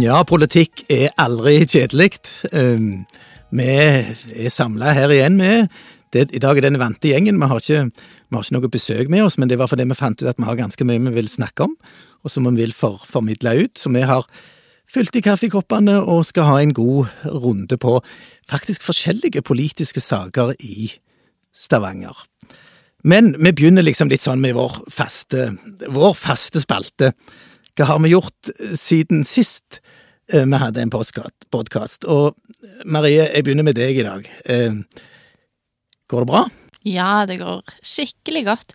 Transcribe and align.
Ja, 0.00 0.22
politikk 0.24 0.80
er 0.88 1.10
aldri 1.20 1.58
kjedelig. 1.68 2.14
Um, 2.56 3.02
vi 3.52 3.66
er 3.68 4.52
samla 4.52 4.94
her 4.96 5.12
igjen 5.12 5.34
med 5.36 5.66
det, 6.14 6.30
I 6.32 6.40
dag 6.40 6.56
er 6.56 6.64
den 6.64 6.78
vante 6.80 7.10
gjengen. 7.10 7.36
Vi 7.36 7.48
har, 7.50 7.60
ikke, 7.60 7.90
vi 7.92 8.38
har 8.38 8.46
ikke 8.46 8.54
noe 8.56 8.70
besøk 8.72 9.10
med 9.12 9.26
oss, 9.26 9.36
men 9.36 9.50
det 9.50 9.58
var 9.60 9.68
fordi 9.68 9.84
vi 9.90 9.98
fant 9.98 10.22
ut 10.22 10.30
at 10.30 10.40
vi 10.40 10.46
har 10.48 10.56
ganske 10.56 10.86
mye 10.88 11.02
vi 11.04 11.12
vil 11.18 11.28
snakke 11.28 11.66
om, 11.66 11.74
og 12.24 12.32
som 12.32 12.48
vi 12.48 12.54
vil 12.62 12.72
for, 12.72 13.02
formidle 13.04 13.52
ut. 13.66 13.76
Så 13.76 13.92
vi 13.92 14.06
har 14.08 14.24
fylt 14.88 15.20
i 15.20 15.24
kaffekoppene 15.26 15.98
og 16.00 16.24
skal 16.30 16.48
ha 16.48 16.56
en 16.62 16.72
god 16.72 17.12
runde 17.26 17.76
på 17.76 17.98
faktisk 18.48 18.86
forskjellige 18.86 19.44
politiske 19.44 20.00
saker 20.00 20.54
i 20.64 20.94
Stavanger. 21.52 22.24
Men 23.04 23.34
vi 23.36 23.52
begynner 23.52 23.84
liksom 23.84 24.08
litt 24.08 24.24
sånn 24.24 24.40
med 24.40 24.56
vår 24.56 24.80
faste, 24.88 25.50
vår 25.92 26.16
faste 26.16 26.64
spalte. 26.64 27.12
Hva 27.78 27.86
har 27.92 28.00
vi 28.02 28.12
gjort 28.12 28.50
siden 28.78 29.22
sist 29.28 29.80
eh, 30.32 30.44
vi 30.44 30.60
hadde 30.62 30.82
en 30.82 30.90
podkast? 30.90 32.06
Og 32.10 32.34
Marie, 32.84 33.28
jeg 33.28 33.46
begynner 33.46 33.66
med 33.66 33.78
deg 33.78 34.00
i 34.00 34.06
dag. 34.06 34.26
Eh, 34.50 34.80
går 36.10 36.24
det 36.24 36.30
bra? 36.32 36.44
Ja, 36.88 37.26
det 37.28 37.38
går 37.42 37.60
skikkelig 37.84 38.44
godt. 38.48 38.74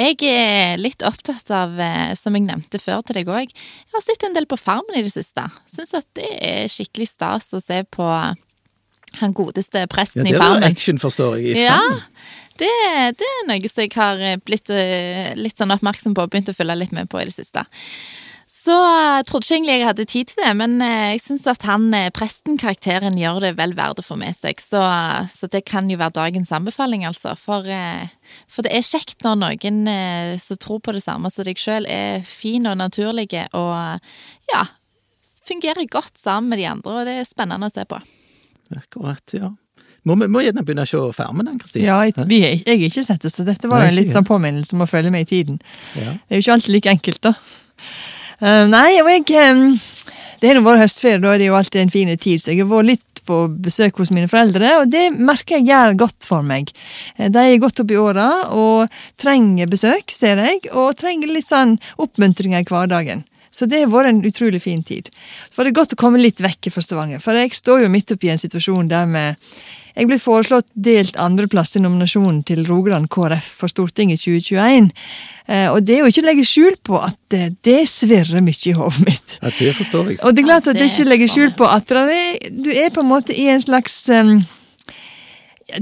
Jeg 0.00 0.18
er 0.26 0.80
litt 0.80 1.04
opptatt 1.06 1.50
av, 1.54 1.76
eh, 1.80 2.12
som 2.18 2.34
jeg 2.34 2.46
nevnte 2.48 2.80
før 2.82 3.04
til 3.06 3.20
deg 3.20 3.30
òg, 3.30 3.52
jeg 3.54 3.94
har 3.94 4.04
sett 4.04 4.26
en 4.26 4.34
del 4.34 4.48
på 4.50 4.58
Farmen 4.60 4.98
i 4.98 5.04
det 5.06 5.14
siste. 5.14 5.46
Syns 5.70 5.94
at 5.96 6.08
det 6.18 6.32
er 6.42 6.72
skikkelig 6.72 7.12
stas 7.14 7.52
å 7.54 7.62
se 7.62 7.84
på 7.94 8.08
han 9.14 9.34
godeste 9.38 9.84
presten 9.86 10.26
ja, 10.26 10.34
i 10.34 10.38
Farmen. 10.40 10.64
Det 10.64 10.72
er 10.72 10.76
action, 10.76 10.98
forstår 10.98 11.38
jeg, 11.38 11.54
i 11.54 11.64
ja, 11.68 11.78
Det, 12.58 12.70
det, 13.18 13.26
er 13.26 13.46
noe 13.48 13.70
som 13.70 13.82
jeg 13.82 13.94
har 13.94 14.20
blitt 14.46 14.70
litt 15.38 15.58
sånn 15.58 15.74
oppmerksom 15.74 16.14
på 16.14 16.26
og 16.26 16.30
begynt 16.30 16.50
å 16.50 16.54
følge 16.54 16.76
litt 16.82 16.94
med 16.94 17.10
på 17.10 17.22
i 17.22 17.26
det 17.30 17.34
siste. 17.34 17.64
Så 18.64 18.72
jeg 18.72 19.20
eh, 19.20 19.24
trodde 19.28 19.44
ikke 19.44 19.56
egentlig 19.58 19.74
jeg 19.74 19.84
hadde 19.84 20.04
tid 20.08 20.28
til 20.30 20.38
det, 20.40 20.50
men 20.56 20.78
eh, 20.80 21.10
jeg 21.14 21.20
syns 21.20 21.42
at 21.52 21.66
han 21.68 21.82
eh, 21.92 22.08
presten-karakteren 22.16 23.18
gjør 23.20 23.42
det 23.44 23.50
vel 23.58 23.74
verdt 23.76 24.00
å 24.00 24.04
få 24.06 24.16
med 24.16 24.36
seg. 24.38 24.62
Så, 24.62 24.80
så, 25.28 25.50
det 25.52 25.66
kan 25.68 25.90
jo 25.92 25.98
være 26.00 26.16
dagens 26.16 26.52
anbefaling, 26.56 27.04
altså. 27.04 27.34
For, 27.36 27.68
for, 28.48 28.64
det 28.64 28.72
er 28.72 28.86
kjekt 28.86 29.26
når 29.26 29.42
noen 29.42 29.82
som 30.40 30.60
tror 30.62 30.80
på 30.80 30.94
det 30.96 31.02
samme 31.04 31.28
som 31.32 31.44
deg 31.44 31.60
sjøl, 31.60 31.84
er 31.90 32.24
fin 32.24 32.64
og 32.70 32.78
naturlige 32.80 33.44
og 33.52 34.00
ja, 34.52 34.62
fungerer 35.44 35.84
godt 35.90 36.16
sammen 36.20 36.54
med 36.54 36.62
de 36.62 36.70
andre, 36.70 36.96
og 37.02 37.10
det 37.10 37.18
er 37.20 37.28
spennende 37.28 37.68
å 37.68 37.74
se 37.74 37.84
på. 37.90 38.00
Akkurat, 38.78 39.36
ja. 39.36 39.52
Må 40.08 40.16
vi 40.20 40.28
må 40.28 40.40
gjerne 40.44 40.64
begynne 40.64 40.84
å 40.84 40.88
se 40.88 41.04
Farmen, 41.16 41.52
Kristin? 41.60 41.84
Ja, 41.84 42.00
jeg, 42.04 42.16
jeg 42.32 42.64
har 42.64 42.88
ikke 42.88 43.04
sett 43.04 43.24
det, 43.24 43.32
så 43.32 43.44
dette 43.44 43.68
var 43.68 43.84
Nei, 43.84 43.92
en 43.92 43.98
litt 44.00 44.16
sånn 44.16 44.28
påminnelse 44.28 44.76
om 44.76 44.84
å 44.84 44.88
følge 44.88 45.12
med 45.12 45.28
i 45.28 45.30
tiden. 45.36 45.60
Ja. 45.96 46.16
Det 46.16 46.32
er 46.32 46.40
jo 46.40 46.46
ikke 46.46 46.58
alltid 46.58 46.76
like 46.78 46.92
enkelt, 46.96 47.22
da. 47.28 47.36
Uh, 48.42 48.64
nei, 48.70 49.00
og 49.02 49.10
jeg 49.12 49.26
Det 50.40 50.50
har 50.50 50.58
nå 50.58 50.64
vært 50.66 50.84
høstferie, 50.84 51.20
da 51.22 51.34
er 51.34 51.40
det 51.40 51.48
jo 51.48 51.58
alltid 51.58 51.80
en 51.84 51.92
fin 51.94 52.10
tid, 52.16 52.42
så 52.42 52.52
jeg 52.52 52.64
har 52.64 52.70
vært 52.72 52.90
litt 52.90 53.22
på 53.24 53.38
besøk 53.64 54.00
hos 54.02 54.12
mine 54.12 54.28
foreldre, 54.28 54.74
og 54.82 54.90
det 54.92 55.06
merker 55.16 55.58
jeg 55.58 55.70
gjør 55.70 55.96
godt 56.04 56.26
for 56.28 56.44
meg. 56.46 56.72
Eh, 57.16 57.30
de 57.32 57.40
er 57.40 57.62
godt 57.62 57.80
opp 57.80 57.92
i 57.94 58.00
åra 58.00 58.28
og 58.52 58.98
trenger 59.20 59.70
besøk, 59.70 60.12
ser 60.12 60.42
jeg, 60.42 60.66
og 60.72 60.96
trenger 61.00 61.32
litt 61.32 61.48
sånn 61.48 61.78
oppmuntringer 61.96 62.64
i 62.64 62.68
hverdagen. 62.68 63.24
Så 63.54 63.68
det 63.70 63.84
har 63.84 63.92
vært 63.92 64.10
en 64.10 64.24
utrolig 64.26 64.60
fin 64.64 64.82
tid. 64.82 65.12
For 65.54 65.62
det 65.62 65.72
er 65.72 65.78
godt 65.78 65.94
å 65.94 66.00
komme 66.00 66.22
litt 66.22 66.42
vekk 66.42 66.72
fra 66.74 66.82
Stavanger, 66.82 67.22
for 67.22 67.38
jeg 67.38 67.54
står 67.54 67.84
jo 67.84 67.94
midt 67.94 68.10
oppi 68.16 68.32
en 68.32 68.42
situasjon 68.42 68.90
der 68.90 69.08
med 69.10 69.40
jeg 69.94 70.08
ble 70.10 70.16
foreslått 70.18 70.66
delt 70.74 71.14
andreplass 71.22 71.76
i 71.78 71.82
nominasjonen 71.82 72.40
til 72.46 72.64
Rogaland 72.66 73.06
KrF 73.14 73.46
for 73.60 73.70
Stortinget 73.70 74.24
2021. 74.24 74.88
Eh, 75.46 75.68
og 75.70 75.84
det 75.86 75.94
er 75.94 76.02
jo 76.02 76.10
ikke 76.10 76.24
å 76.24 76.26
legge 76.26 76.46
skjul 76.50 76.74
på 76.82 76.98
at 76.98 77.14
det, 77.30 77.44
det 77.62 77.84
svirrer 77.90 78.42
mye 78.42 78.58
i 78.58 78.74
hodet 78.74 79.04
mitt. 79.06 79.36
Ja, 79.38 79.52
det 79.54 79.70
forstår 79.78 80.10
jeg. 80.10 80.18
Og 80.26 80.34
det 80.34 80.42
er 80.42 80.48
klart 80.48 80.70
at 80.72 80.80
det 80.80 80.88
ikke 80.90 81.06
legger 81.06 81.30
skjul 81.30 81.54
på 81.54 81.70
at 81.70 81.94
du 81.94 82.70
er 82.74 82.90
på 82.90 83.04
en 83.04 83.12
måte 83.12 83.38
i 83.38 83.46
en 83.52 83.62
slags 83.62 84.00
um, 84.10 84.40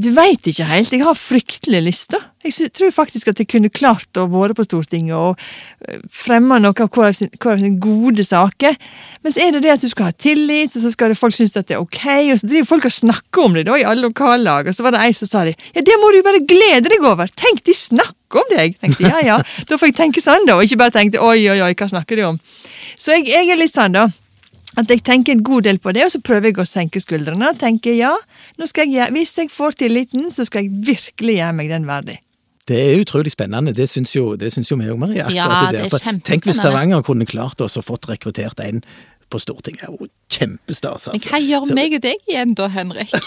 du 0.01 0.09
veit 0.17 0.47
ikke 0.49 0.65
helt. 0.69 0.93
Jeg 0.95 1.05
har 1.05 1.17
fryktelig 1.19 1.81
lyst, 1.85 2.13
da. 2.15 2.21
Jeg 2.43 2.71
tror 2.75 2.93
faktisk 2.95 3.29
at 3.31 3.39
jeg 3.39 3.49
kunne 3.51 3.71
klart 3.73 4.19
å 4.19 4.25
være 4.31 4.57
på 4.57 4.65
Stortinget 4.65 5.15
og 5.15 5.43
eh, 5.87 6.01
fremme 6.11 6.59
noe 6.63 6.73
av 6.73 6.89
KrFs 6.93 7.67
gode 7.83 8.25
saker. 8.27 8.79
Men 9.23 9.35
så 9.35 9.45
er 9.45 9.53
det 9.55 9.63
det 9.67 9.75
at 9.75 9.85
du 9.85 9.91
skal 9.93 10.09
ha 10.11 10.17
tillit, 10.17 10.75
og 10.75 10.85
så 10.85 10.93
skal 10.95 11.15
folk 11.19 11.37
synes 11.37 11.53
at 11.59 11.69
det 11.69 11.77
er 11.77 11.85
ok, 11.85 12.01
og 12.33 12.41
så 12.41 12.49
driver 12.49 12.71
folk 12.71 12.89
og 12.89 12.97
snakker 12.97 13.45
om 13.45 13.59
det 13.59 13.67
da 13.69 13.77
i 13.79 13.85
alle 13.89 14.09
lokallag, 14.09 14.71
og 14.71 14.77
så 14.77 14.87
var 14.87 14.97
det 14.97 15.05
ei 15.05 15.13
som 15.17 15.29
sa 15.29 15.45
de 15.47 15.53
ja, 15.53 15.85
det 15.85 15.99
må 16.01 16.11
du 16.15 16.23
bare 16.25 16.43
glede 16.49 16.89
deg 16.89 17.05
over! 17.05 17.31
Tenk, 17.37 17.63
de 17.67 17.77
snakker 17.77 18.43
om 18.43 18.51
deg! 18.55 18.79
Tenkte 18.81 19.13
ja 19.13 19.23
ja, 19.23 19.39
da 19.69 19.79
får 19.79 19.93
jeg 19.93 19.99
tenke 20.01 20.25
sånn, 20.25 20.49
da, 20.49 20.57
og 20.57 20.67
ikke 20.67 20.81
bare 20.83 20.97
tenke 20.97 21.21
oi 21.21 21.39
oi 21.53 21.61
oi, 21.61 21.73
hva 21.77 21.91
snakker 21.93 22.19
de 22.19 22.27
om? 22.33 22.41
Så 22.97 23.19
jeg, 23.19 23.29
jeg 23.31 23.53
er 23.53 23.61
litt 23.61 23.75
sånn, 23.75 23.99
da 23.99 24.09
at 24.81 24.89
jeg 24.89 25.03
tenker 25.05 25.35
en 25.35 25.43
god 25.45 25.67
del 25.67 25.79
på 25.83 25.93
det, 25.93 26.07
og 26.07 26.13
så 26.15 26.21
prøver 26.25 26.49
jeg 26.49 26.63
å 26.63 26.69
senke 26.69 27.01
skuldrene 27.03 27.51
og 27.51 27.59
tenker 27.61 27.93
ja, 27.93 28.13
jeg, 28.71 29.09
hvis 29.15 29.39
jeg 29.39 29.51
får 29.51 29.79
tilliten, 29.85 30.31
så 30.33 30.45
skal 30.49 30.67
jeg 30.67 30.85
virkelig 30.87 31.39
gjøre 31.41 31.57
meg 31.59 31.73
den 31.73 31.89
verdig. 31.89 32.19
Det 32.69 32.79
er 32.79 33.01
utrolig 33.03 33.33
spennende, 33.35 33.73
det 33.75 33.89
syns 33.91 34.13
jo, 34.15 34.37
det 34.39 34.53
syns 34.55 34.71
jo 34.71 34.77
vi 34.79 34.87
òg, 34.87 34.99
Marie. 35.03 35.25
Ja, 35.35 35.49
det 35.73 35.81
er 35.81 35.89
kjempespennende. 35.91 36.27
Tenk 36.29 36.47
hvis 36.47 36.61
Stavanger 36.61 37.03
kunne 37.03 37.27
klart 37.27 37.61
oss 37.65 37.75
og 37.81 37.89
fått 37.89 38.07
rekruttert 38.07 38.63
en 38.63 38.85
på 39.33 39.41
Stortinget. 39.41 39.87
er 39.87 39.95
jo 39.95 40.09
kjempestas. 40.33 41.09
Altså. 41.09 41.13
Men 41.15 41.25
hva 41.27 41.41
gjør 41.43 41.67
så, 41.69 41.77
meg 41.77 41.97
og 41.97 42.03
deg 42.05 42.29
igjen 42.29 42.55
da, 42.59 42.69
Henrik? 42.73 43.13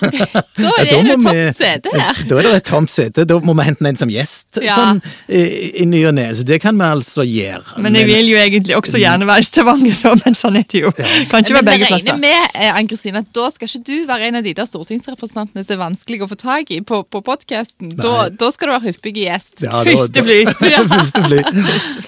Da 0.56 0.72
er 0.80 0.88
det 0.88 0.94
jo 0.96 1.16
tomt 1.20 1.58
sete 1.58 1.92
her. 1.94 2.20
Da 2.30 2.38
er 2.40 2.48
det 2.48 2.52
et 2.56 2.68
tomt 2.70 2.92
sete. 2.92 3.26
Da 3.28 3.38
må 3.44 3.56
vi 3.58 3.66
hente 3.68 3.86
en 3.90 4.00
som 4.00 4.12
gjest 4.12 4.60
ja. 4.64 4.78
sånn, 4.78 5.02
i, 5.28 5.42
i 5.84 5.88
ny 5.90 6.02
og 6.10 6.16
ne. 6.18 6.28
Så 6.38 6.46
det 6.48 6.62
kan 6.64 6.78
vi 6.80 6.88
altså 6.88 7.26
gjøre. 7.28 7.76
Men 7.84 7.98
jeg 8.00 8.10
vil 8.10 8.32
jo 8.32 8.40
egentlig 8.40 8.78
også 8.78 9.02
gjerne 9.02 9.28
være 9.30 9.44
i 9.44 9.48
Stavanger, 9.50 9.98
da, 10.02 10.14
men 10.22 10.38
sånn 10.38 10.60
er 10.62 10.68
det 10.72 10.82
jo. 10.86 10.94
Ja. 10.96 11.10
Kan 11.32 11.46
ikke 11.46 11.58
være 11.60 11.70
begge 11.72 11.92
plasser. 11.92 12.16
Men 12.16 12.30
jeg 12.32 12.46
regner 12.46 12.62
med, 12.62 12.72
Ann 12.80 12.90
Kristine, 12.92 13.24
at 13.26 13.34
da 13.36 13.50
skal 13.54 13.70
ikke 13.70 13.84
du 13.90 13.96
være 14.10 14.30
en 14.30 14.40
av 14.40 14.48
de 14.48 14.56
der 14.58 14.70
stortingsrepresentantene 14.70 15.66
som 15.66 15.76
er 15.78 15.84
vanskelig 15.84 16.24
å 16.26 16.32
få 16.32 16.40
tak 16.42 16.74
i 16.74 16.80
på, 16.86 17.04
på 17.04 17.22
podkasten. 17.26 17.94
Da, 18.00 18.30
da, 18.32 18.52
skal 18.56 18.72
du 18.72 18.76
være 18.78 18.90
hyppig 18.90 19.16
gjest. 19.26 19.60
Ja, 19.66 19.84
Første 19.86 20.26
fly. 20.26 20.42
Første 20.96 21.28
fly. 21.28 21.44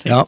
Ja. 0.08 0.24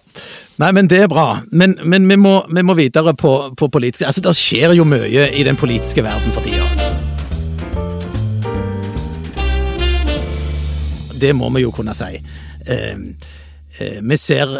Nei, 0.59 0.73
men 0.75 0.89
det 0.91 0.97
er 1.05 1.07
bra. 1.07 1.39
Men, 1.55 1.77
men 1.87 2.03
vi, 2.09 2.17
må, 2.19 2.33
vi, 2.51 2.61
må, 2.67 2.73
videre 2.75 3.13
på, 3.15 3.31
på 3.55 3.69
politisk 3.71 4.03
Altså, 4.03 4.23
det 4.25 4.35
skjer 4.35 4.73
jo 4.75 4.83
mye 4.83 5.29
i 5.31 5.43
den 5.47 5.55
politiske 5.59 6.03
verden 6.03 6.35
for 6.35 6.43
tida. 6.43 6.67
Det 11.19 11.31
må 11.35 11.47
vi 11.55 11.63
jo 11.63 11.71
kunne 11.75 11.95
si. 11.95 12.11
Eh, 12.67 12.99
eh, 13.79 14.01
vi 14.03 14.17
ser 14.19 14.51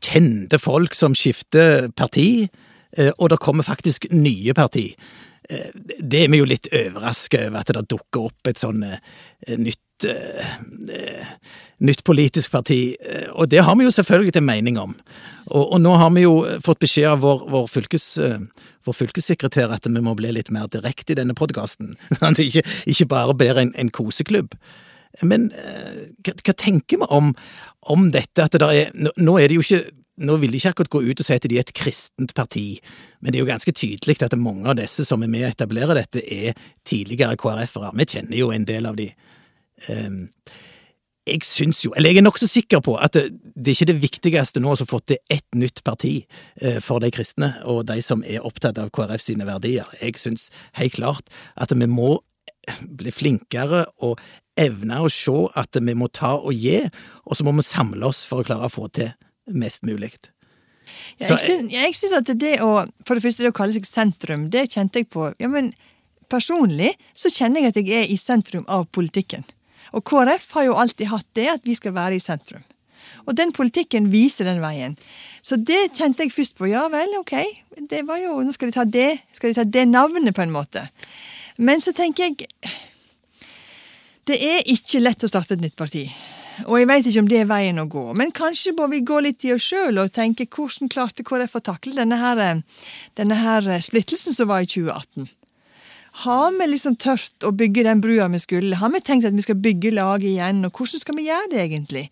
kjente 0.00 0.60
folk 0.60 0.96
som 0.96 1.12
skifter 1.16 1.90
parti, 1.96 2.48
eh, 2.96 3.12
og 3.18 3.32
det 3.32 3.40
kommer 3.44 3.68
faktisk 3.68 4.08
nye 4.12 4.56
parti. 4.56 4.86
Eh, 5.50 5.68
det 6.00 6.24
er 6.24 6.32
vi 6.32 6.40
jo 6.40 6.48
litt 6.48 6.68
overraska 6.72 7.46
over, 7.50 7.60
at 7.60 7.76
det 7.76 7.88
dukker 7.92 8.28
opp 8.30 8.48
et 8.48 8.60
sånn 8.60 8.84
eh, 8.88 9.56
nytt 10.04 10.90
eh, 10.90 11.26
nytt 11.82 12.04
politisk 12.04 12.52
parti, 12.52 12.96
eh, 13.00 13.28
og 13.32 13.48
det 13.50 13.62
har 13.66 13.76
vi 13.76 13.84
jo 13.84 13.94
selvfølgelig 13.94 14.36
en 14.38 14.46
mening 14.46 14.78
om. 14.78 14.94
Og, 15.50 15.72
og 15.72 15.80
nå 15.82 15.94
har 15.98 16.12
vi 16.14 16.22
jo 16.22 16.36
fått 16.62 16.82
beskjed 16.82 17.08
av 17.10 17.24
vår, 17.24 17.46
vår, 17.50 17.66
fylkes, 17.70 18.06
eh, 18.22 18.68
vår 18.86 18.98
fylkessekretær 18.98 19.74
at 19.74 19.88
vi 19.88 20.02
må 20.02 20.14
bli 20.18 20.30
litt 20.32 20.52
mer 20.54 20.70
direkte 20.70 21.14
i 21.14 21.18
denne 21.18 21.34
podkasten. 21.34 21.96
Ikke, 22.42 22.62
ikke, 22.86 23.06
bare 23.10 23.34
ber 23.34 23.58
en, 23.58 23.74
en 23.78 23.90
koseklubb. 23.90 24.54
Men 25.22 25.50
hva, 25.52 26.32
hva, 26.32 26.54
tenker 26.56 27.02
vi 27.02 27.08
om, 27.12 27.34
om 27.92 28.06
dette? 28.14 28.46
At 28.46 28.56
det 28.56 28.70
er, 28.72 28.94
nå 29.20 29.34
er 29.38 29.50
det 29.50 29.58
jo 29.58 29.66
ikke 29.66 29.82
nå 30.22 30.36
vil 30.42 30.52
de 30.52 30.60
ikke 30.60 30.72
akkurat 30.74 30.92
gå 30.92 31.00
ut 31.08 31.20
og 31.22 31.26
si 31.26 31.34
at 31.34 31.46
de 31.48 31.56
er 31.56 31.64
et 31.64 31.74
kristent 31.76 32.34
parti, 32.36 32.66
men 33.20 33.32
det 33.32 33.38
er 33.38 33.44
jo 33.44 33.48
ganske 33.48 33.72
tydelig 33.72 34.18
at 34.22 34.36
mange 34.38 34.68
av 34.68 34.76
disse 34.78 35.06
som 35.08 35.22
er 35.24 35.30
med 35.32 35.46
å 35.46 35.52
etablere 35.52 35.96
dette, 35.96 36.20
er 36.20 36.58
tidligere 36.88 37.38
KrF-ere. 37.40 37.94
Vi 37.96 38.08
kjenner 38.14 38.36
jo 38.36 38.50
en 38.52 38.66
del 38.68 38.88
av 38.90 38.98
de. 39.00 39.08
Um, 39.88 40.28
jeg 41.26 41.44
syns 41.46 41.84
jo, 41.84 41.92
eller 41.94 42.10
jeg 42.10 42.18
er 42.18 42.26
nokså 42.26 42.48
sikker 42.50 42.80
på, 42.82 42.96
at 42.98 43.14
det, 43.14 43.28
det 43.54 43.70
er 43.70 43.76
ikke 43.76 43.90
det 43.92 44.02
viktigste 44.02 44.62
nå 44.62 44.72
å 44.74 44.86
få 44.88 44.98
til 45.06 45.20
ett 45.30 45.46
nytt 45.54 45.84
parti 45.86 46.16
eh, 46.58 46.80
for 46.82 47.02
de 47.02 47.12
kristne 47.14 47.52
og 47.70 47.84
de 47.86 48.00
som 48.02 48.24
er 48.26 48.42
opptatt 48.42 48.80
av 48.82 48.90
KrF 48.94 49.22
sine 49.22 49.46
verdier. 49.46 49.86
Jeg 50.02 50.18
syns 50.18 50.48
helt 50.80 50.96
klart 50.98 51.30
at 51.54 51.70
vi 51.70 51.86
må 51.86 52.16
bli 52.82 53.14
flinkere 53.14 53.84
og 54.02 54.18
evne 54.58 54.98
å 55.02 55.10
se 55.10 55.36
at 55.58 55.78
vi 55.78 55.94
må 55.98 56.10
ta 56.10 56.34
og 56.40 56.58
gi, 56.58 56.80
og 57.24 57.38
så 57.38 57.46
må 57.46 57.54
vi 57.58 57.66
samle 57.70 58.10
oss 58.10 58.24
for 58.26 58.42
å 58.42 58.48
klare 58.50 58.66
å 58.66 58.72
få 58.72 58.88
til 58.90 59.14
mest 59.54 59.86
mulig. 59.86 60.12
Ja, 61.22 61.38
jeg 61.38 61.94
syns 61.96 62.18
at 62.18 62.28
det 62.36 62.56
å 62.60 62.84
For 63.06 63.14
det 63.14 63.22
første, 63.22 63.44
det 63.44 63.52
å 63.52 63.56
kalle 63.56 63.72
seg 63.76 63.86
sentrum, 63.86 64.48
det 64.50 64.72
kjente 64.74 65.00
jeg 65.00 65.08
på. 65.14 65.30
Ja, 65.40 65.48
men 65.48 65.70
personlig 66.30 66.96
så 67.14 67.30
kjenner 67.32 67.62
jeg 67.62 67.72
at 67.72 67.78
jeg 67.80 67.94
er 67.94 68.10
i 68.10 68.18
sentrum 68.18 68.66
av 68.68 68.88
politikken. 68.90 69.46
Og 69.92 70.04
KrF 70.08 70.50
har 70.56 70.68
jo 70.68 70.76
alltid 70.80 71.10
hatt 71.12 71.28
det, 71.38 71.48
at 71.52 71.66
vi 71.68 71.76
skal 71.76 71.94
være 71.96 72.16
i 72.16 72.22
sentrum. 72.22 72.64
Og 73.26 73.36
den 73.38 73.52
politikken 73.54 74.08
viser 74.12 74.48
den 74.48 74.62
veien. 74.62 74.96
Så 75.46 75.58
det 75.58 75.92
kjente 75.98 76.24
jeg 76.24 76.34
først 76.34 76.56
på. 76.58 76.68
Ja 76.70 76.86
vel, 76.92 77.12
ok, 77.20 77.34
det 77.90 78.04
var 78.08 78.20
jo, 78.22 78.40
nå 78.42 78.54
skal 78.54 78.70
de 78.70 78.76
ta 78.76 78.86
det, 78.88 79.10
skal 79.36 79.52
de 79.52 79.60
ta 79.60 79.66
det 79.66 79.86
navnet, 79.90 80.34
på 80.34 80.44
en 80.44 80.54
måte. 80.54 80.86
Men 81.56 81.82
så 81.84 81.92
tenker 81.92 82.30
jeg 82.30 82.48
Det 84.26 84.38
er 84.38 84.62
ikke 84.70 85.00
lett 85.02 85.24
å 85.24 85.28
starte 85.28 85.54
et 85.54 85.60
nytt 85.60 85.76
parti. 85.76 86.06
og 86.66 86.78
jeg 86.78 86.86
vet 86.88 87.06
ikke 87.06 87.20
om 87.20 87.28
det 87.28 87.38
er 87.40 87.50
veien 87.50 87.78
å 87.78 87.88
gå. 87.90 88.12
Men 88.14 88.30
kanskje 88.30 88.74
må 88.76 88.86
vi 88.86 89.00
gå 89.00 89.18
litt 89.20 89.44
i 89.44 89.52
oss 89.52 89.66
sjøl 89.66 89.98
og 89.98 90.12
tenke 90.12 90.46
hvordan 90.46 90.88
klarte 90.88 91.24
KrF 91.24 91.56
å 91.58 91.60
takle 91.60 91.94
denne, 91.96 92.16
her, 92.16 92.62
denne 93.18 93.34
her 93.34 93.80
splittelsen 93.80 94.34
som 94.34 94.48
var 94.48 94.62
i 94.62 94.70
2018? 94.70 95.26
Har 96.20 96.52
vi 96.58 96.66
liksom 96.68 96.96
tørt 97.00 97.46
å 97.46 97.54
bygge 97.56 97.86
den 97.86 98.02
brua 98.04 98.28
vi 98.32 98.40
skulle? 98.42 98.76
Har 98.76 98.92
vi 98.92 99.00
tenkt 99.00 99.24
at 99.28 99.36
vi 99.36 99.44
skal 99.44 99.56
bygge 99.56 99.94
laget 99.96 100.34
igjen, 100.34 100.64
og 100.68 100.76
hvordan 100.76 101.00
skal 101.00 101.16
vi 101.16 101.28
gjøre 101.30 101.52
det 101.54 101.62
egentlig? 101.62 102.04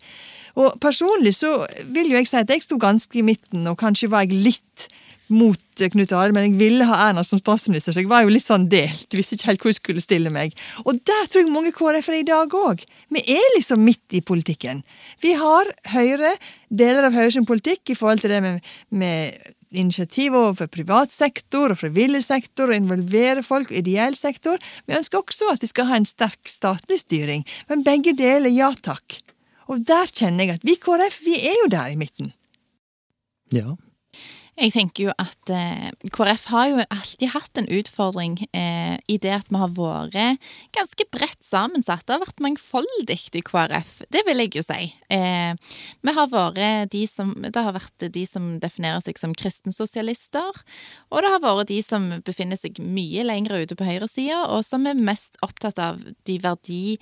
Og 0.59 0.79
personlig 0.83 1.35
så 1.37 1.61
vil 1.93 2.09
jo 2.11 2.17
jeg 2.17 2.31
si 2.31 2.39
at 2.41 2.49
jeg 2.49 2.65
sto 2.65 2.79
ganske 2.81 3.21
i 3.21 3.25
midten, 3.25 3.67
og 3.69 3.77
kanskje 3.79 4.09
var 4.11 4.25
jeg 4.25 4.41
litt 4.41 4.89
mot 5.31 5.83
Knut 5.93 6.11
Arild, 6.11 6.35
men 6.35 6.49
jeg 6.49 6.57
ville 6.59 6.87
ha 6.89 6.97
Erna 7.07 7.23
som 7.23 7.39
statsminister, 7.39 7.95
så 7.95 8.03
jeg 8.03 8.09
var 8.11 8.25
jo 8.25 8.33
litt 8.33 8.43
sånn 8.43 8.67
delt. 8.71 9.07
Visste 9.15 9.37
ikke 9.37 9.51
helt 9.51 9.63
hvor 9.63 9.71
jeg 9.71 9.79
skulle 9.79 10.03
stille 10.03 10.33
meg. 10.33 10.57
Og 10.83 10.99
der 11.07 11.29
tror 11.31 11.45
jeg 11.45 11.53
mange 11.53 11.71
KrF-ere 11.75 12.19
i 12.19 12.27
dag 12.27 12.51
òg. 12.57 12.83
Vi 13.15 13.23
er 13.37 13.55
liksom 13.55 13.85
midt 13.85 14.17
i 14.17 14.23
politikken. 14.25 14.83
Vi 15.23 15.33
har 15.39 15.71
Høyre, 15.93 16.35
deler 16.67 17.07
av 17.07 17.15
Høyres 17.15 17.39
politikk 17.47 17.93
i 17.93 17.97
forhold 17.97 18.25
til 18.25 18.35
det 18.35 18.43
med, 18.43 18.71
med 18.91 19.55
initiativ 19.71 20.35
overfor 20.35 20.69
privat 20.71 21.13
sektor 21.13 21.73
og 21.73 21.79
frivillig 21.81 22.23
sektor 22.25 22.71
og 22.71 22.77
involvere 22.77 23.43
folk, 23.45 23.71
ideell 23.71 24.17
sektor. 24.19 24.61
Vi 24.87 24.97
ønsker 24.97 25.21
også 25.21 25.51
at 25.53 25.63
vi 25.63 25.71
skal 25.71 25.89
ha 25.91 25.99
en 25.99 26.09
sterk 26.09 26.49
statlig 26.49 27.01
styring, 27.03 27.45
men 27.69 27.85
begge 27.87 28.15
deler 28.17 28.51
ja 28.51 28.71
takk. 28.75 29.19
Og 29.71 29.85
der 29.87 30.11
kjenner 30.11 30.45
jeg 30.45 30.59
at 30.59 30.67
vi 30.67 30.75
KrF, 30.75 31.21
vi 31.23 31.37
er 31.39 31.57
jo 31.63 31.71
der 31.71 31.93
i 31.93 31.99
midten. 31.99 32.33
Ja, 33.55 33.75
jeg 34.59 34.73
tenker 34.75 35.05
jo 35.07 35.13
at 35.15 35.51
eh, 35.55 35.91
KrF 36.11 36.45
har 36.51 36.65
jo 36.67 36.83
alltid 36.83 37.31
hatt 37.31 37.59
en 37.61 37.69
utfordring 37.71 38.35
eh, 38.51 38.97
i 39.07 39.15
det 39.21 39.31
at 39.31 39.47
vi 39.47 39.59
har 39.61 39.71
vært 39.71 40.41
ganske 40.75 41.05
bredt 41.13 41.39
sammensatt. 41.45 42.03
Det 42.05 42.17
har 42.17 42.23
vært 42.25 42.43
mangfoldig 42.43 43.17
i 43.39 43.43
KrF, 43.47 43.93
det 44.11 44.25
vil 44.27 44.43
jeg 44.43 44.51
jo 44.59 44.63
si. 44.67 44.89
Eh, 45.13 45.55
vi 46.03 46.15
har 46.17 46.27
vært 46.33 46.91
de 46.91 47.03
som 47.07 47.31
Det 47.41 47.63
har 47.63 47.73
vært 47.73 48.05
de 48.11 48.25
som 48.27 48.49
definerer 48.61 48.99
seg 49.05 49.19
som 49.21 49.33
kristensosialister, 49.37 50.61
og 51.09 51.23
det 51.23 51.31
har 51.31 51.41
vært 51.43 51.71
de 51.71 51.79
som 51.85 52.09
befinner 52.27 52.59
seg 52.59 52.81
mye 52.83 53.23
lenger 53.23 53.63
ute 53.63 53.79
på 53.79 53.87
høyresida, 53.87 54.43
og 54.51 54.65
som 54.67 54.85
er 54.89 54.99
mest 54.99 55.39
opptatt 55.45 55.79
av 55.79 56.01
de 56.27 56.37
verdi 56.43 56.99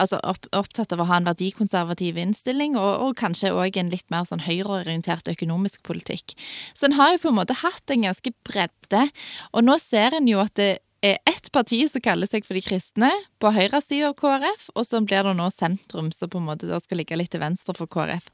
Altså 0.00 0.18
opp, 0.26 0.46
opptatt 0.56 0.92
av 0.94 1.00
å 1.02 1.06
ha 1.08 1.18
en 1.18 1.26
verdikonservativ 1.26 2.18
innstilling, 2.20 2.76
og, 2.78 2.90
og 3.06 3.16
kanskje 3.18 3.52
òg 3.56 3.80
en 3.80 3.90
litt 3.92 4.06
mer 4.12 4.26
sånn 4.28 4.44
høyreorientert 4.44 5.28
økonomisk 5.32 5.82
politikk. 5.86 6.36
Så 6.74 6.89
en 6.90 6.98
har 6.98 7.14
jo 7.14 7.24
på 7.24 7.30
en 7.30 7.38
måte 7.38 7.58
hatt 7.62 7.94
en 7.94 8.06
ganske 8.08 8.32
bredde, 8.46 9.08
og 9.54 9.66
nå 9.66 9.76
ser 9.78 10.18
en 10.18 10.30
jo 10.30 10.42
at 10.42 10.56
det 10.58 10.78
er 11.00 11.16
ett 11.24 11.46
parti 11.54 11.78
som 11.88 12.02
kaller 12.04 12.28
seg 12.28 12.44
for 12.44 12.58
de 12.58 12.60
kristne, 12.64 13.08
på 13.40 13.52
høyresida 13.54 14.10
av 14.10 14.16
KrF, 14.18 14.66
og 14.74 14.84
så 14.84 15.00
blir 15.00 15.24
det 15.24 15.32
nå 15.38 15.46
sentrum, 15.54 16.10
som 16.12 16.28
på 16.28 16.40
en 16.40 16.48
måte 16.50 16.68
da 16.68 16.80
skal 16.82 17.00
ligge 17.00 17.16
litt 17.16 17.30
til 17.32 17.40
venstre 17.40 17.72
for 17.78 17.88
KrF. 17.88 18.26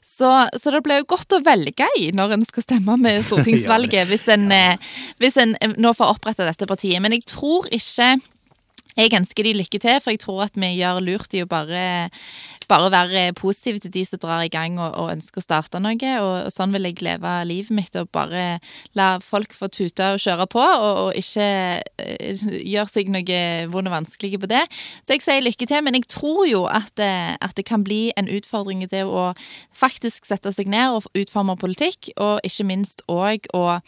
Så, 0.00 0.30
så 0.56 0.72
det 0.72 0.80
blir 0.86 1.02
jo 1.02 1.10
godt 1.12 1.36
å 1.36 1.42
velge 1.44 1.88
i 2.00 2.08
når 2.16 2.38
en 2.38 2.46
skal 2.48 2.64
stemme 2.64 2.96
med 3.02 3.20
stortingsvalget, 3.28 4.08
hvis 4.08 4.28
en, 4.32 4.46
ja. 4.54 4.78
hvis 5.20 5.36
en 5.42 5.52
nå 5.76 5.92
får 5.96 6.14
oppretta 6.16 6.48
dette 6.48 6.70
partiet. 6.70 7.02
Men 7.04 7.16
jeg 7.16 7.26
tror 7.34 7.68
ikke 7.68 8.14
jeg 8.94 9.10
ønsker 9.18 9.46
de 9.46 9.56
lykke 9.58 9.80
til, 9.82 10.00
for 10.00 10.14
jeg 10.14 10.22
tror 10.22 10.44
at 10.46 10.56
vi 10.56 10.70
gjør 10.78 11.02
lurt 11.02 11.34
i 11.34 11.42
å 11.42 11.50
bare 11.50 11.84
bare 12.70 12.90
være 12.92 13.24
positiv 13.38 13.80
til 13.82 13.92
de 13.94 14.04
som 14.06 14.20
drar 14.22 14.44
i 14.44 14.52
gang 14.52 14.78
og, 14.80 14.90
og 15.00 15.12
ønsker 15.14 15.42
å 15.42 15.44
starte 15.44 15.80
noe. 15.82 15.94
Og, 15.94 16.32
og, 16.46 16.50
sånn 16.54 16.74
vil 16.74 16.88
jeg 16.88 17.02
leve 17.04 17.32
livet 17.48 17.74
mitt, 17.74 17.96
og 18.00 18.10
bare 18.14 18.58
la 18.98 19.08
folk 19.24 19.54
få 19.56 19.68
tute 19.72 20.14
og 20.14 20.22
kjøre 20.22 20.48
på, 20.50 20.62
og, 20.62 21.00
og 21.04 21.20
ikke 21.20 21.48
uh, 21.80 22.44
gjøre 22.60 22.90
seg 22.92 23.12
noe 23.12 23.40
vondt 23.72 23.90
og 23.90 23.96
vanskelig 23.96 24.40
på 24.42 24.50
det. 24.50 24.64
Så 25.04 25.16
jeg 25.16 25.24
sier 25.26 25.44
lykke 25.44 25.68
til, 25.70 25.84
men 25.86 25.98
jeg 25.98 26.08
tror 26.12 26.44
jo 26.48 26.64
at, 26.70 26.92
uh, 27.00 27.34
at 27.38 27.56
det 27.58 27.66
kan 27.68 27.84
bli 27.86 28.08
en 28.20 28.30
utfordring 28.30 28.84
i 28.84 28.90
det 28.90 29.04
å 29.04 29.30
faktisk 29.74 30.28
sette 30.28 30.52
seg 30.54 30.70
ned 30.70 30.98
og 30.98 31.08
utforme 31.18 31.56
politikk, 31.60 32.12
og 32.16 32.40
ikke 32.46 32.68
minst 32.68 33.04
òg 33.10 33.48
å 33.56 33.80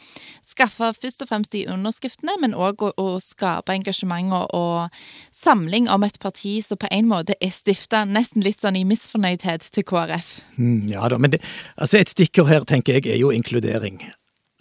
skaffe 0.47 0.93
først 0.97 1.25
og 1.25 1.31
fremst 1.31 1.55
de 1.55 1.67
underskriftene, 1.71 2.37
men 2.41 2.55
òg 2.55 2.85
å, 2.87 2.93
å, 3.01 3.17
skape 3.23 3.75
engasjement 3.75 4.33
og, 4.37 4.47
og, 4.55 5.01
samling 5.37 5.89
om 5.93 6.05
et 6.07 6.19
parti 6.23 6.57
som 6.65 6.79
på 6.81 6.89
en 6.93 7.09
måte 7.11 7.37
er 7.43 7.53
stifta 7.53 8.05
nesten 8.09 8.45
litt 8.45 8.63
sånn 8.67 8.79
i 8.81 8.85
misfornøydhet 8.89 9.71
til 9.73 9.87
KrF. 9.87 10.37
Mm, 10.59 10.87
ja 10.93 11.09
da, 11.13 11.19
men 11.23 11.35
det, 11.35 11.43
altså 11.79 12.03
et 12.03 12.13
stikkord 12.13 12.51
her, 12.51 12.69
tenker 12.69 12.99
jeg, 12.99 13.09
er 13.15 13.21
jo 13.23 13.33
inkludering. 13.35 14.03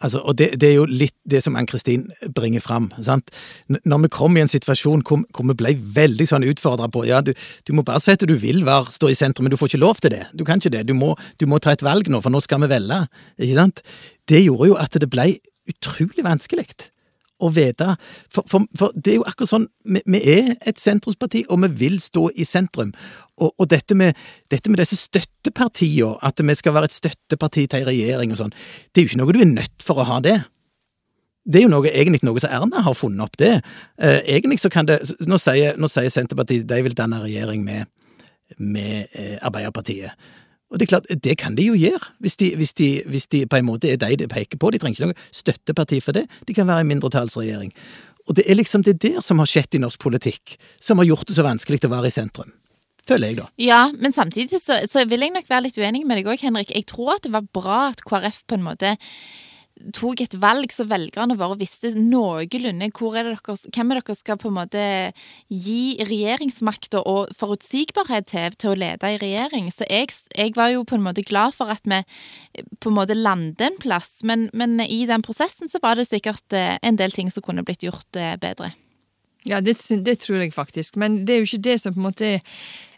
Altså, 0.04 0.20
og 0.28 0.36
det, 0.38 0.50
det, 0.60 0.70
er 0.70 0.74
jo 0.76 0.86
litt 0.90 1.16
det 1.24 1.40
som 1.46 1.56
Ann-Kristin 1.56 2.10
bringer 2.36 2.60
fram. 2.60 2.90
Sant? 3.04 3.32
Når 3.72 4.02
vi 4.04 4.10
kom 4.12 4.36
i 4.36 4.42
en 4.44 4.52
situasjon 4.52 5.06
hvor, 5.08 5.22
hvor 5.32 5.48
vi 5.48 5.56
ble 5.56 5.72
veldig 5.96 6.28
sånn 6.28 6.46
utfordra 6.50 6.90
på 6.92 7.06
ja, 7.08 7.22
du, 7.24 7.32
du, 7.64 7.72
må 7.74 7.86
bare 7.88 8.04
si 8.04 8.12
at 8.12 8.26
du 8.28 8.36
vil 8.42 8.66
være, 8.68 8.92
stå 8.92 9.14
i 9.14 9.16
sentrum, 9.16 9.48
men 9.48 9.56
du 9.56 9.60
får 9.60 9.72
ikke 9.72 9.84
lov 9.86 10.04
til 10.04 10.12
det. 10.18 10.26
Du 10.36 10.44
kan 10.48 10.60
ikke 10.60 10.74
det. 10.76 10.84
Du 10.90 10.94
må, 10.98 11.14
du 11.40 11.48
må 11.48 11.62
ta 11.64 11.72
et 11.72 11.86
valg 11.86 12.12
nå, 12.12 12.20
for 12.22 12.34
nå 12.34 12.44
skal 12.44 12.66
vi 12.66 12.74
velge. 12.76 13.06
Ikke 13.40 13.56
sant? 13.62 13.86
Det 14.28 14.44
gjorde 14.44 14.74
jo 14.74 14.78
at 14.84 15.00
det 15.00 15.10
ble 15.12 15.30
utrolig 15.72 16.28
vanskelig 16.28 16.68
å 17.40 17.50
vite. 17.56 17.96
For, 18.32 18.44
for, 18.52 18.68
for, 18.78 18.96
det 18.96 19.16
er 19.16 19.20
jo 19.20 19.28
akkurat 19.28 19.52
sånn, 19.52 19.70
vi, 19.88 20.02
vi, 20.12 20.22
er 20.36 20.54
et 20.68 20.80
sentrumsparti, 20.80 21.46
og 21.50 21.64
vi 21.66 21.72
vil 21.86 21.98
stå 22.04 22.30
i 22.36 22.48
sentrum. 22.48 22.94
Og, 23.36 23.52
og 23.60 23.70
dette, 23.70 23.96
med, 24.00 24.16
dette, 24.52 24.72
med, 24.72 24.80
disse 24.80 24.98
støttepartiene, 25.00 26.16
at 26.24 26.40
vi 26.40 26.56
skal 26.56 26.76
være 26.78 26.90
et 26.90 26.96
støtteparti 26.96 27.66
til 27.68 27.82
ei 27.82 27.88
regjering 27.90 28.32
og 28.32 28.40
sånn, 28.40 28.54
det 28.56 29.02
er 29.02 29.06
jo 29.06 29.12
ikke 29.12 29.22
noe 29.24 29.36
du 29.36 29.42
er 29.44 29.52
nødt 29.52 29.84
for 29.84 30.00
å 30.00 30.08
ha 30.08 30.22
det. 30.24 30.38
Det 31.46 31.60
er 31.60 31.68
jo 31.68 31.74
noe, 31.74 31.92
egentlig 31.92 32.24
noe 32.26 32.42
som 32.42 32.54
Erna 32.56 32.82
har 32.86 32.96
funnet 32.98 33.22
opp, 33.28 33.36
det. 33.38 33.60
Eh, 34.02 34.24
egentlig 34.38 34.58
så 34.64 34.72
kan 34.74 34.88
det 34.90 34.98
Nå 35.30 35.38
sier, 35.38 35.76
nå 35.78 35.90
sier 35.92 36.10
Senterpartiet 36.10 36.66
de 36.66 36.80
vil 36.88 36.98
danne 36.98 37.20
regjering 37.22 37.62
med, 37.68 37.92
med 38.58 39.14
eh, 39.14 39.38
Arbeiderpartiet. 39.46 40.16
Og 40.74 40.80
det 40.80 40.88
er 40.88 40.94
klart, 40.96 41.12
det 41.24 41.38
kan 41.38 41.54
de 41.56 41.68
jo 41.68 41.76
gjøre, 41.78 42.02
hvis 42.26 42.40
de, 42.42 42.50
hvis 42.58 42.74
de, 42.80 42.90
hvis 43.12 43.30
de 43.30 43.44
på 43.46 43.60
en 43.60 43.68
måte 43.68 43.92
er 43.92 44.00
de 44.02 44.24
det 44.24 44.32
peker 44.32 44.58
på. 44.58 44.74
De 44.74 44.82
trenger 44.82 44.98
ikke 44.98 45.12
noe 45.12 45.30
støtteparti 45.36 46.02
for 46.02 46.18
det. 46.18 46.26
De 46.48 46.58
kan 46.58 46.68
være 46.68 46.88
en 46.88 46.90
mindretallsregjering. 46.96 47.70
Og 48.26 48.40
det 48.40 48.48
er 48.50 48.58
liksom 48.58 48.82
det 48.84 48.98
der 49.04 49.22
som 49.22 49.40
har 49.40 49.50
skjedd 49.50 49.78
i 49.78 49.84
norsk 49.84 50.02
politikk, 50.02 50.58
som 50.82 50.98
har 50.98 51.12
gjort 51.12 51.30
det 51.30 51.38
så 51.38 51.46
vanskelig 51.46 51.84
å 51.86 51.94
være 51.94 52.10
i 52.10 52.16
sentrum. 52.16 52.50
Føler 53.06 53.32
jeg, 53.32 53.38
da. 53.38 53.50
Ja, 53.62 53.82
men 53.94 54.16
samtidig 54.16 54.60
så, 54.62 54.80
så 54.90 55.06
vil 55.06 55.22
jeg 55.26 55.36
nok 55.36 55.50
være 55.50 55.68
litt 55.68 55.78
uenig 55.78 56.06
med 56.10 56.18
deg 56.20 56.30
òg, 56.32 56.42
Henrik. 56.42 56.74
Jeg 56.74 56.88
tror 56.90 57.18
at 57.18 57.28
det 57.28 57.36
var 57.36 57.46
bra 57.54 57.82
at 57.92 58.02
KrF 58.06 58.46
på 58.50 58.58
en 58.58 58.66
måte 58.66 58.96
tok 59.96 60.22
et 60.24 60.36
valg 60.40 60.72
så 60.72 60.86
velgerne 60.88 61.36
våre 61.40 61.58
visste 61.60 61.92
noenlunde 61.98 62.88
hvor 62.96 63.18
er 63.18 63.28
det 63.28 63.36
dere, 63.36 63.56
hvem 63.76 63.92
er 63.92 64.00
dere 64.00 64.16
skal 64.18 64.40
på 64.40 64.50
en 64.50 64.58
måte 64.58 64.84
gi 65.52 65.98
regjeringsmakta 66.00 67.02
og 67.04 67.34
forutsigbarhet 67.36 68.30
til 68.32 68.56
til 68.56 68.72
å 68.72 68.78
lede 68.80 69.12
i 69.12 69.20
regjering. 69.22 69.68
Så 69.74 69.88
jeg, 69.90 70.14
jeg, 70.36 70.56
var 70.56 70.72
jo 70.74 70.86
på 70.88 70.98
en 70.98 71.06
måte 71.06 71.26
glad 71.28 71.56
for 71.58 71.72
at 71.74 71.84
vi 71.84 72.02
på 72.80 72.92
en 72.92 72.98
måte 72.98 73.18
landet 73.18 73.66
en 73.68 73.78
plass, 73.82 74.22
men, 74.24 74.50
men 74.54 74.80
i 74.86 75.04
den 75.10 75.26
prosessen 75.26 75.72
så 75.72 75.82
var 75.84 76.00
det 76.00 76.08
sikkert 76.10 76.56
eh, 76.56 76.78
en 76.82 77.00
del 77.00 77.14
ting 77.16 77.32
som 77.34 77.44
kunne 77.46 77.66
blitt 77.66 77.84
gjort 77.86 78.20
eh, 78.20 78.36
bedre. 78.40 78.72
Ja, 79.46 79.60
det, 79.62 79.78
det 80.02 80.20
tror 80.24 80.42
jeg 80.42 80.56
faktisk, 80.56 80.96
men 80.98 81.24
det 81.28 81.36
er 81.36 81.44
jo 81.44 81.50
ikke 81.52 81.66
det 81.68 81.78
som 81.82 81.94
på 81.94 82.02
en 82.02 82.08
måte 82.08 82.30
er 82.38 82.40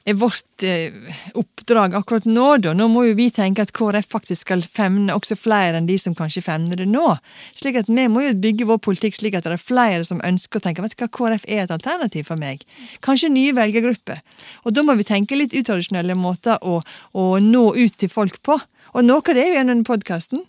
er 0.08 0.16
vårt 0.16 0.64
eh, 0.64 0.94
oppdrag 1.36 1.96
akkurat 1.98 2.26
nå, 2.28 2.46
da. 2.64 2.74
Nå 2.78 2.88
må 2.92 3.04
jo 3.10 3.16
vi 3.18 3.28
tenke 3.34 3.66
at 3.66 3.74
KrF 3.76 4.08
faktisk 4.14 4.46
skal 4.46 4.64
femne 4.64 5.16
også 5.16 5.36
flere 5.40 5.80
enn 5.80 5.90
de 5.90 5.98
som 6.00 6.16
kanskje 6.16 6.46
femner 6.46 6.80
det 6.80 6.88
nå. 6.88 7.06
Slik 7.60 7.80
at 7.82 7.92
vi 7.92 8.08
må 8.12 8.24
jo 8.24 8.36
bygge 8.40 8.70
vår 8.70 8.80
politikk 8.84 9.18
slik 9.20 9.36
at 9.38 9.48
det 9.48 9.58
er 9.58 9.64
flere 9.64 10.06
som 10.08 10.24
ønsker 10.24 10.62
å 10.62 10.64
tenke 10.64 10.86
vet 10.86 10.96
du 10.96 11.04
hva, 11.04 11.12
KrF 11.12 11.48
er 11.48 11.66
et 11.66 11.74
alternativ 11.76 12.30
for 12.32 12.40
meg. 12.40 12.64
Kanskje 13.06 13.34
nye 13.34 13.56
velgergrupper. 13.58 14.24
Og 14.64 14.78
da 14.78 14.86
må 14.88 14.96
vi 15.00 15.08
tenke 15.08 15.40
litt 15.40 15.56
utradisjonelle 15.58 16.16
måter 16.16 16.62
å, 16.64 16.80
å 17.12 17.26
nå 17.44 17.66
ut 17.76 18.00
til 18.00 18.12
folk 18.12 18.40
på. 18.48 18.60
Og 18.96 19.04
noe 19.04 19.20
av 19.20 19.36
det 19.36 19.44
er 19.44 19.52
jo 19.52 19.60
gjennom 19.60 19.84
podkasten. 19.88 20.46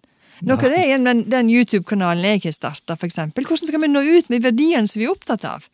Noe 0.46 0.60
av 0.62 0.70
det 0.70 0.78
er 0.78 0.92
gjennom 0.92 1.24
den 1.26 1.50
YouTube-kanalen 1.50 2.36
jeg 2.36 2.44
har 2.46 2.54
starta, 2.54 2.94
f.eks. 2.94 3.18
Hvordan 3.34 3.70
skal 3.72 3.82
vi 3.82 3.90
nå 3.90 4.04
ut 4.06 4.30
med 4.30 4.44
verdiene 4.46 4.86
som 4.86 5.02
vi 5.02 5.08
er 5.08 5.16
opptatt 5.16 5.46
av? 5.48 5.66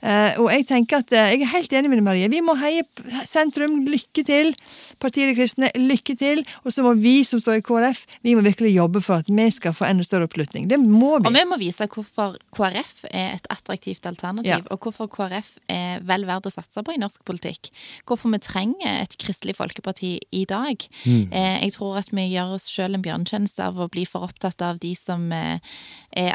Uh, 0.00 0.32
og 0.40 0.46
jeg 0.54 0.64
tenker 0.70 1.02
at 1.02 1.12
uh, 1.12 1.26
jeg 1.28 1.42
er 1.44 1.50
helt 1.52 1.72
enig 1.76 1.90
med 1.92 2.00
Marie. 2.04 2.28
Vi 2.32 2.40
må 2.44 2.54
heie 2.60 2.86
sentrum. 3.28 3.82
Lykke 3.84 4.24
til. 4.24 4.54
Partiet 5.00 5.30
De 5.30 5.36
Kristne, 5.36 5.70
lykke 5.76 6.14
til. 6.16 6.42
Og 6.64 6.72
så 6.72 6.84
må 6.84 6.94
vi 7.00 7.20
som 7.24 7.40
står 7.40 7.60
i 7.60 7.64
KrF, 7.64 8.02
vi 8.24 8.34
må 8.36 8.44
virkelig 8.44 8.72
jobbe 8.74 9.02
for 9.04 9.20
at 9.20 9.28
vi 9.28 9.46
skal 9.52 9.74
få 9.76 9.86
enda 9.88 10.04
større 10.04 10.28
oppslutning. 10.28 10.68
Det 10.70 10.78
må 10.80 11.18
vi. 11.18 11.28
Og 11.28 11.36
vi 11.36 11.44
må 11.48 11.58
vise 11.60 11.88
hvorfor 11.88 12.36
KrF 12.56 13.04
er 13.10 13.36
et 13.36 13.48
attraktivt 13.52 14.08
alternativ, 14.08 14.52
ja. 14.52 14.60
og 14.72 14.80
hvorfor 14.84 15.08
KrF 15.12 15.52
er 15.72 16.04
vel 16.08 16.26
verdt 16.28 16.48
å 16.48 16.54
satse 16.54 16.84
på 16.84 16.96
i 16.96 17.00
norsk 17.00 17.24
politikk. 17.28 17.72
Hvorfor 18.08 18.32
vi 18.32 18.40
trenger 18.44 19.02
et 19.02 19.16
Kristelig 19.20 19.56
Folkeparti 19.58 20.14
i 20.36 20.44
dag. 20.48 20.84
Mm. 21.04 21.28
Uh, 21.32 21.56
jeg 21.66 21.76
tror 21.76 22.00
at 22.00 22.12
vi 22.12 22.26
gjør 22.30 22.56
oss 22.56 22.70
sjøl 22.72 22.96
en 22.96 23.04
bjørnetjeneste 23.04 23.68
av 23.68 23.80
å 23.80 23.90
bli 23.92 24.06
for 24.08 24.28
opptatt 24.28 24.64
av 24.64 24.80
de 24.80 24.94
som 24.96 25.28
er 25.32 25.60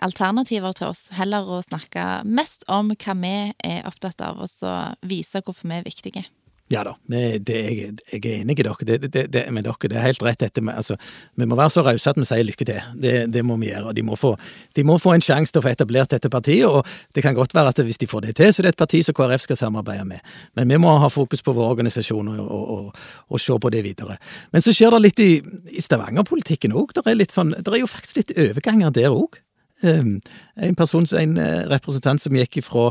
alternativer 0.06 0.72
til 0.78 0.94
oss, 0.94 1.10
heller 1.18 1.50
å 1.52 1.58
snakke 1.66 2.24
mest 2.24 2.64
om 2.72 2.94
hva 2.94 3.16
vi 3.20 3.34
er 3.64 3.86
opptatt 3.88 4.22
av, 4.26 4.42
og 4.42 4.50
så 4.52 4.96
vise 5.06 5.44
hvorfor 5.44 5.70
vi 5.70 5.80
er 5.80 5.88
viktige. 5.88 6.26
Ja 6.74 6.82
da, 6.82 6.96
det, 7.06 7.20
er 7.54 7.74
jeg, 7.78 7.90
er 8.18 8.40
enig 8.40 8.56
i 8.58 8.64
dere. 8.66 8.86
Det, 9.06 9.10
det, 9.30 9.42
med 9.54 9.68
dere. 9.68 9.90
Det 9.92 9.98
er 10.00 10.06
helt 10.08 10.24
rett. 10.26 10.40
Dette 10.42 10.64
altså, 10.74 10.96
vi 11.38 11.46
må 11.46 11.58
være 11.60 11.70
så 11.76 11.84
rause 11.86 12.10
at 12.10 12.18
vi 12.18 12.26
sier 12.26 12.48
lykke 12.48 12.66
til. 12.66 12.80
Det, 12.98 13.12
det 13.30 13.44
må 13.46 13.54
vi 13.62 13.68
gjøre. 13.70 13.92
de 13.94 14.02
må, 14.02 14.16
få, 14.18 14.32
de 14.74 14.84
må 14.84 14.96
få 14.98 15.14
en 15.14 15.22
sjanse 15.22 15.54
til 15.54 15.62
å 15.62 15.66
få 15.68 15.70
etablert 15.76 16.10
dette 16.10 16.30
partiet. 16.34 16.66
og 16.66 16.82
Det 17.14 17.22
kan 17.22 17.38
godt 17.38 17.54
være 17.54 17.70
at 17.70 17.82
hvis 17.86 18.02
de 18.02 18.08
får 18.10 18.26
det 18.26 18.34
til, 18.40 18.50
så 18.50 18.64
er 18.64 18.66
det 18.66 18.72
et 18.74 18.82
parti 18.82 19.04
som 19.06 19.14
KrF 19.14 19.46
skal 19.46 19.60
samarbeide 19.60 20.08
med. 20.10 20.26
Men 20.58 20.74
vi 20.74 20.80
må 20.82 20.96
ha 21.04 21.10
fokus 21.14 21.46
på 21.46 21.54
vår 21.54 21.76
organisasjon 21.76 22.32
og, 22.34 22.40
og, 22.42 22.72
og, 22.78 23.04
og 23.30 23.44
se 23.44 23.60
på 23.62 23.70
det 23.76 23.84
videre. 23.86 24.18
Men 24.52 24.66
så 24.66 24.74
skjer 24.74 24.98
det 24.98 25.04
litt 25.04 25.22
i, 25.22 25.32
i 25.70 25.86
Stavanger-politikken 25.86 26.74
òg. 26.74 26.98
Det, 26.98 27.30
sånn, 27.30 27.54
er 27.62 27.78
jo 27.84 27.92
faktisk 27.92 28.24
litt 28.24 28.34
overganger 28.42 28.96
der 28.96 29.14
òg. 29.14 29.38
Um, 29.86 30.18
en 30.58 30.74
person, 30.74 31.06
en 31.14 31.38
eh, 31.38 31.66
representant 31.70 32.24
som 32.24 32.34
gikk 32.34 32.64
ifra, 32.64 32.88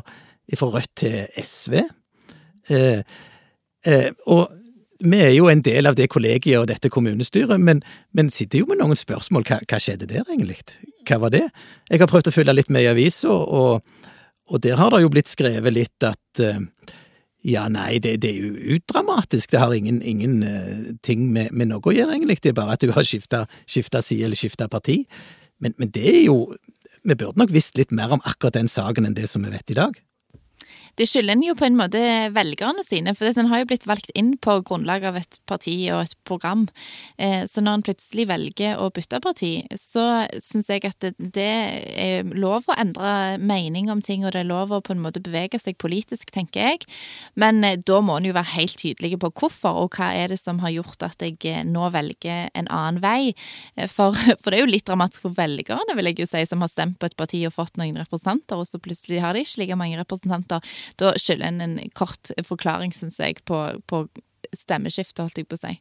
ifra 0.52 0.72
Rødt 0.74 0.92
til 1.00 1.44
SV. 1.44 1.80
Eh, 2.70 3.00
Eh, 3.84 4.10
og 4.30 4.52
vi 5.04 5.20
er 5.20 5.32
jo 5.34 5.50
en 5.50 5.62
del 5.64 5.88
av 5.88 5.96
det 5.98 6.08
kollegiet 6.12 6.56
og 6.60 6.68
dette 6.70 6.88
kommunestyret, 6.92 7.60
men, 7.60 7.82
men 8.16 8.32
sitter 8.32 8.62
jo 8.62 8.70
med 8.70 8.80
noen 8.80 8.98
spørsmål. 8.98 9.44
Hva, 9.48 9.60
hva, 9.68 9.80
skjedde 9.82 10.08
der, 10.08 10.24
egentlig? 10.24 10.62
Hva 11.08 11.20
var 11.26 11.34
det? 11.34 11.44
Jeg 11.90 12.00
har 12.00 12.10
prøvd 12.10 12.30
å 12.30 12.34
følge 12.34 12.56
litt 12.56 12.72
med 12.72 12.86
i 12.86 12.92
avisa, 12.92 13.32
og, 13.32 13.82
og, 14.48 14.60
der 14.64 14.80
har 14.80 14.94
det 14.94 15.02
jo 15.04 15.12
blitt 15.12 15.32
skrevet 15.32 15.76
litt 15.76 16.06
at 16.06 16.44
eh, 16.44 16.62
ja, 17.44 17.66
nei, 17.68 17.98
det, 18.00 18.16
det, 18.24 18.30
er 18.30 18.46
jo 18.46 18.78
udramatisk. 18.78 19.50
Det 19.52 19.60
har 19.60 19.74
ingen, 19.76 19.98
ingen 20.00 20.38
uh, 20.40 20.94
ting 21.04 21.26
med, 21.34 21.50
med, 21.52 21.68
noe 21.68 21.84
å 21.84 21.92
gjøre, 21.92 22.14
egentlig. 22.14 22.38
Det 22.40 22.54
er 22.54 22.56
bare 22.56 22.78
at 22.78 22.80
du 22.80 22.94
har 22.94 23.04
skifta 23.04 24.00
side 24.00 24.24
eller 24.24 24.38
skifta 24.40 24.70
parti. 24.72 25.02
Men, 25.60 25.76
men 25.76 25.92
det 25.92 26.06
er 26.08 26.22
jo 26.24 26.54
Vi 27.04 27.12
burde 27.12 27.36
nok 27.36 27.52
visst 27.52 27.76
litt 27.76 27.92
mer 27.92 28.14
om 28.16 28.22
akkurat 28.24 28.56
den 28.56 28.70
saken 28.72 29.04
enn 29.04 29.16
det 29.18 29.28
som 29.28 29.44
vi 29.44 29.52
vet 29.52 29.74
i 29.74 29.76
dag 29.76 29.92
det 30.98 31.08
skylder 31.10 31.34
en 31.34 31.42
jo 31.42 31.54
på 31.58 31.66
en 31.66 31.78
måte 31.78 32.00
velgerne 32.34 32.84
sine, 32.86 33.14
for 33.16 33.34
den 33.34 33.48
har 33.50 33.62
jo 33.62 33.68
blitt 33.70 33.86
valgt 33.88 34.12
inn 34.14 34.34
på 34.42 34.60
grunnlag 34.66 35.06
av 35.08 35.18
et 35.18 35.38
parti 35.50 35.74
og 35.90 36.04
et 36.04 36.14
program. 36.28 36.66
Eh, 37.18 37.44
så 37.50 37.64
når 37.64 37.78
en 37.78 37.84
plutselig 37.88 38.28
velger 38.30 38.78
å 38.78 38.90
bytte 38.94 39.20
parti, 39.24 39.52
så 39.78 40.24
syns 40.42 40.70
jeg 40.70 40.84
at 40.86 41.08
det 41.18 41.48
er 41.98 42.30
lov 42.30 42.68
å 42.70 42.76
endre 42.78 43.40
mening 43.42 43.90
om 43.92 44.02
ting, 44.04 44.24
og 44.24 44.34
det 44.34 44.44
er 44.44 44.50
lov 44.50 44.74
å 44.74 44.82
på 44.84 44.94
en 44.94 45.02
måte 45.02 45.22
bevege 45.24 45.58
seg 45.62 45.78
politisk, 45.82 46.30
tenker 46.34 46.68
jeg. 46.68 46.86
Men 47.40 47.62
eh, 47.66 47.78
da 47.80 47.98
må 48.04 48.20
en 48.20 48.30
jo 48.30 48.36
være 48.36 48.54
helt 48.54 48.78
tydelig 48.78 49.18
på 49.24 49.32
hvorfor, 49.34 49.82
og 49.84 49.98
hva 49.98 50.12
er 50.14 50.30
det 50.30 50.40
som 50.40 50.62
har 50.62 50.74
gjort 50.76 51.02
at 51.06 51.26
jeg 51.26 51.40
eh, 51.50 51.64
nå 51.66 51.90
velger 51.94 52.50
en 52.54 52.70
annen 52.70 53.02
vei. 53.02 53.34
For, 53.90 54.14
for 54.40 54.52
det 54.52 54.60
er 54.60 54.64
jo 54.64 54.70
litt 54.70 54.86
dramatisk 54.86 55.26
for 55.26 55.38
velgerne, 55.38 55.98
vil 55.98 56.12
jeg 56.12 56.22
jo 56.22 56.30
si, 56.30 56.46
som 56.46 56.62
har 56.62 56.70
stemt 56.70 57.00
på 57.02 57.10
et 57.10 57.18
parti 57.18 57.42
og 57.48 57.56
fått 57.56 57.78
noen 57.80 57.98
representanter, 57.98 58.60
og 58.60 58.68
så 58.68 58.78
plutselig 58.82 59.22
har 59.24 59.34
de 59.34 59.42
ikke 59.42 59.64
like 59.64 59.78
mange 59.80 59.98
representanter. 59.98 60.62
Da 61.00 61.14
skylder 61.21 61.50
en 61.50 61.61
en 61.64 61.91
kort 61.95 62.31
forklaring, 62.47 62.93
syns 62.93 63.21
jeg, 63.21 63.43
på, 63.49 63.61
på 63.91 64.07
stemmeskiftet, 64.59 65.23
holdt 65.23 65.41
jeg 65.41 65.49
på 65.49 65.59
å 65.59 65.62
si. 65.62 65.75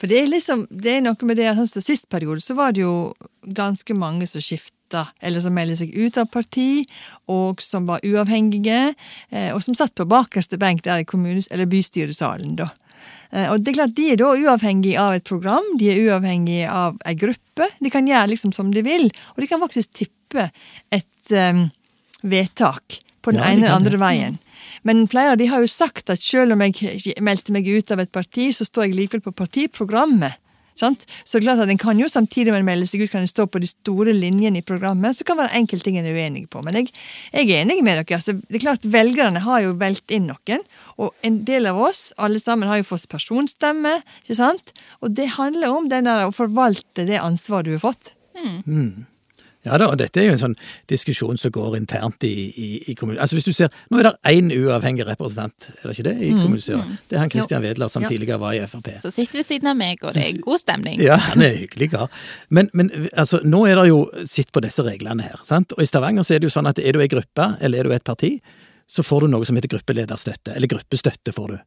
For 0.00 0.10
det 0.10 0.20
er 0.20 0.28
liksom, 0.30 0.66
det 0.70 0.96
er 0.96 1.06
noe 1.06 1.28
med 1.28 1.40
det 1.40 1.48
at 1.50 1.60
sånn 1.60 1.84
Sist 1.84 2.08
periode 2.12 2.42
så 2.44 2.56
var 2.58 2.74
det 2.74 2.84
jo 2.84 3.12
ganske 3.56 3.96
mange 3.96 4.28
som 4.30 4.42
skifta, 4.44 5.06
eller 5.22 5.42
som 5.42 5.54
melder 5.56 5.78
seg 5.80 5.94
ut 5.94 6.18
av 6.20 6.30
parti, 6.32 6.84
og 7.30 7.62
som 7.64 7.86
var 7.88 8.04
uavhengige, 8.06 8.94
eh, 9.30 9.50
og 9.54 9.62
som 9.64 9.76
satt 9.78 9.94
på 9.98 10.08
bakerste 10.10 10.58
benk 10.60 10.84
der 10.86 11.04
i 11.04 11.08
kommunes, 11.08 11.50
eller 11.50 11.70
bystyresalen, 11.70 12.56
da. 12.60 12.70
Eh, 13.30 13.46
og 13.50 13.60
det 13.62 13.72
er 13.72 13.78
klart, 13.80 13.96
De 13.96 14.08
er 14.12 14.20
da 14.20 14.32
uavhengige 14.34 15.00
av 15.00 15.18
et 15.18 15.26
program, 15.26 15.66
de 15.78 15.92
er 15.92 16.02
uavhengige 16.08 16.70
av 16.70 16.98
ei 17.06 17.14
gruppe. 17.18 17.70
De 17.80 17.92
kan 17.92 18.08
gjøre 18.08 18.32
liksom 18.34 18.54
som 18.56 18.72
de 18.74 18.82
vil, 18.86 19.10
og 19.34 19.42
de 19.42 19.50
kan 19.50 19.62
faktisk 19.62 19.94
tippe 20.02 20.50
et 20.90 21.34
um, 21.34 21.68
vedtak 22.22 23.00
på 23.22 23.34
den 23.34 23.42
ja, 23.42 23.52
ene 23.52 23.66
eller 23.66 23.78
andre 23.78 23.96
det. 23.96 24.02
veien. 24.02 24.38
Men 24.86 25.06
flere 25.10 25.34
av 25.34 25.40
de 25.40 25.48
har 25.50 25.62
jo 25.62 25.70
sagt 25.70 26.12
at 26.12 26.22
selv 26.24 26.56
om 26.56 26.62
jeg 26.64 27.16
meldte 27.20 27.52
meg 27.54 27.68
ut 27.68 27.92
av 27.92 28.00
et 28.02 28.12
parti, 28.12 28.50
så 28.56 28.66
står 28.68 28.88
jeg 28.88 28.96
likevel 28.96 29.24
på 29.28 29.36
partiprogrammet. 29.42 30.40
Sant? 30.80 31.04
Så 31.24 31.36
det 31.36 31.42
er 31.42 31.46
klart 31.50 31.62
at 31.66 31.72
en 31.72 31.80
kan 31.80 31.98
jo 32.00 32.08
samtidig 32.08 32.54
med 32.54 32.62
en 32.62 32.68
melde 32.70 32.86
seg 32.88 33.02
ut, 33.02 33.10
kan 33.12 33.24
en 33.24 33.28
stå 33.30 33.44
på 33.50 33.60
de 33.60 33.68
store 33.68 34.14
linjene 34.16 34.62
i 34.62 34.66
programmet. 34.66 35.18
Så 35.18 35.26
kan 35.28 35.36
det 35.36 35.44
være 35.44 35.60
enkelte 35.60 35.88
ting 35.88 35.98
en 36.00 36.08
er 36.08 36.16
uenig 36.16 36.46
på. 36.52 36.62
Men 36.64 36.78
jeg, 36.78 36.94
jeg 37.34 37.50
er 37.50 37.64
enig 37.64 37.80
med 37.84 38.00
dere. 38.00 38.16
Altså, 38.16 38.36
det 38.40 38.60
er 38.60 38.64
klart 38.64 38.88
Velgerne 38.88 39.42
har 39.44 39.64
jo 39.66 39.74
valgt 39.80 40.14
inn 40.14 40.30
noen. 40.30 40.64
Og 40.96 41.12
en 41.26 41.42
del 41.48 41.68
av 41.68 41.80
oss, 41.84 42.06
alle 42.16 42.40
sammen, 42.40 42.70
har 42.70 42.80
jo 42.80 42.88
fått 42.94 43.10
personstemme. 43.12 43.98
ikke 44.24 44.38
sant? 44.40 44.72
Og 45.04 45.12
det 45.18 45.28
handler 45.36 45.76
om 45.76 45.90
den 45.92 46.08
der 46.08 46.24
å 46.24 46.34
forvalte 46.34 47.04
det 47.08 47.20
ansvaret 47.20 47.68
du 47.68 47.76
har 47.76 47.84
fått. 47.90 48.14
Mm. 48.40 49.04
Ja 49.66 49.76
da, 49.76 49.90
og 49.92 49.98
dette 50.00 50.22
er 50.22 50.30
jo 50.30 50.34
en 50.36 50.40
sånn 50.40 50.54
diskusjon 50.88 51.36
som 51.40 51.52
går 51.52 51.74
internt 51.76 52.24
i, 52.24 52.32
i, 52.48 52.68
i 52.88 52.94
kommunen. 52.96 53.20
Altså 53.20 53.36
hvis 53.36 53.44
du 53.44 53.52
ser, 53.52 53.68
Nå 53.92 53.98
er 54.00 54.06
det 54.08 54.12
én 54.30 54.48
uavhengig 54.54 55.04
representant, 55.04 55.68
er 55.74 55.82
det 55.84 55.96
ikke 55.98 56.06
det, 56.06 56.14
i 56.16 56.30
mm. 56.32 56.38
kommunestyret? 56.40 56.86
Mm. 56.86 57.02
Det 57.10 57.18
er 57.18 57.20
han 57.20 57.32
Christian 57.34 57.66
Wedler, 57.66 57.90
som 57.92 58.06
jo. 58.06 58.12
tidligere 58.12 58.40
var 58.40 58.56
i 58.56 58.62
Frp. 58.64 58.88
Så 59.02 59.12
sitter 59.12 59.42
ved 59.42 59.50
siden 59.50 59.68
av 59.68 59.76
meg, 59.76 60.00
og 60.00 60.16
det 60.16 60.24
er 60.24 60.38
god 60.46 60.62
stemning. 60.62 60.96
Ja, 61.04 61.18
han 61.26 61.44
er 61.44 61.58
hyggelig 61.58 61.90
kar. 61.92 62.08
Men, 62.48 62.70
men 62.72 62.88
altså, 63.12 63.42
nå 63.44 63.66
er 63.68 63.76
det 63.82 63.90
jo 63.90 64.00
sitt 64.28 64.48
på 64.54 64.64
disse 64.64 64.84
reglene 64.86 65.28
her, 65.28 65.36
sant. 65.44 65.76
Og 65.76 65.84
i 65.84 65.88
Stavanger 65.90 66.24
så 66.24 66.38
er 66.38 66.40
det 66.40 66.48
jo 66.48 66.54
sånn 66.56 66.70
at 66.70 66.80
er 66.80 66.96
du 66.96 67.04
ei 67.04 67.10
gruppe, 67.12 67.50
eller 67.60 67.82
er 67.82 67.90
du 67.90 67.96
et 67.98 68.06
parti, 68.06 68.38
så 68.90 69.04
får 69.06 69.26
du 69.26 69.34
noe 69.34 69.46
som 69.46 69.60
heter 69.60 69.70
gruppelederstøtte, 69.76 70.56
eller 70.56 70.72
gruppestøtte 70.72 71.36
får 71.36 71.52
du 71.52 71.60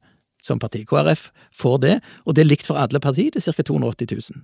som 0.44 0.60
parti. 0.60 0.82
KrF 0.90 1.30
får 1.56 1.78
det, 1.86 1.94
og 2.26 2.36
det 2.36 2.44
er 2.44 2.50
likt 2.50 2.68
for 2.68 2.82
alle 2.82 3.00
partier, 3.00 3.32
det 3.32 3.46
er 3.46 3.54
ca. 3.54 3.70
280 3.70 4.18
000. 4.34 4.44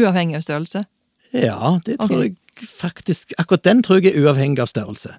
Uavhengig 0.00 0.38
av 0.38 0.46
størrelse? 0.46 0.86
Ja, 1.30 1.78
det 1.86 1.98
tror 2.00 2.10
okay. 2.10 2.30
jeg 2.30 2.36
faktisk 2.66 3.32
Akkurat 3.38 3.64
den 3.64 3.82
tror 3.82 4.00
jeg 4.00 4.14
er 4.14 4.24
uavhengig 4.24 4.60
av 4.62 4.70
størrelse. 4.70 5.14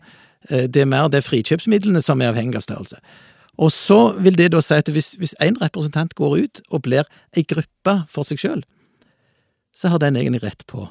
Eh, 0.49 0.67
det 0.67 0.81
er 0.81 0.89
mer 0.89 1.09
det 1.09 1.23
frikjøpsmidlene 1.25 2.01
som 2.01 2.21
er 2.21 2.31
avhengig 2.31 2.59
av 2.59 2.65
størrelse. 2.65 3.01
Og 3.61 3.71
så 3.71 4.13
vil 4.17 4.37
det 4.37 4.51
da 4.53 4.61
si 4.63 4.73
at 4.73 4.89
hvis, 4.89 5.13
hvis 5.19 5.35
en 5.43 5.57
representant 5.61 6.15
går 6.15 6.37
ut 6.37 6.61
og 6.69 6.83
blir 6.87 7.09
ei 7.37 7.43
gruppe 7.43 7.97
for 8.09 8.27
seg 8.27 8.39
sjøl, 8.41 8.63
så 9.75 9.91
har 9.91 10.01
den 10.01 10.15
egentlig 10.15 10.43
rett 10.43 10.65
på 10.67 10.87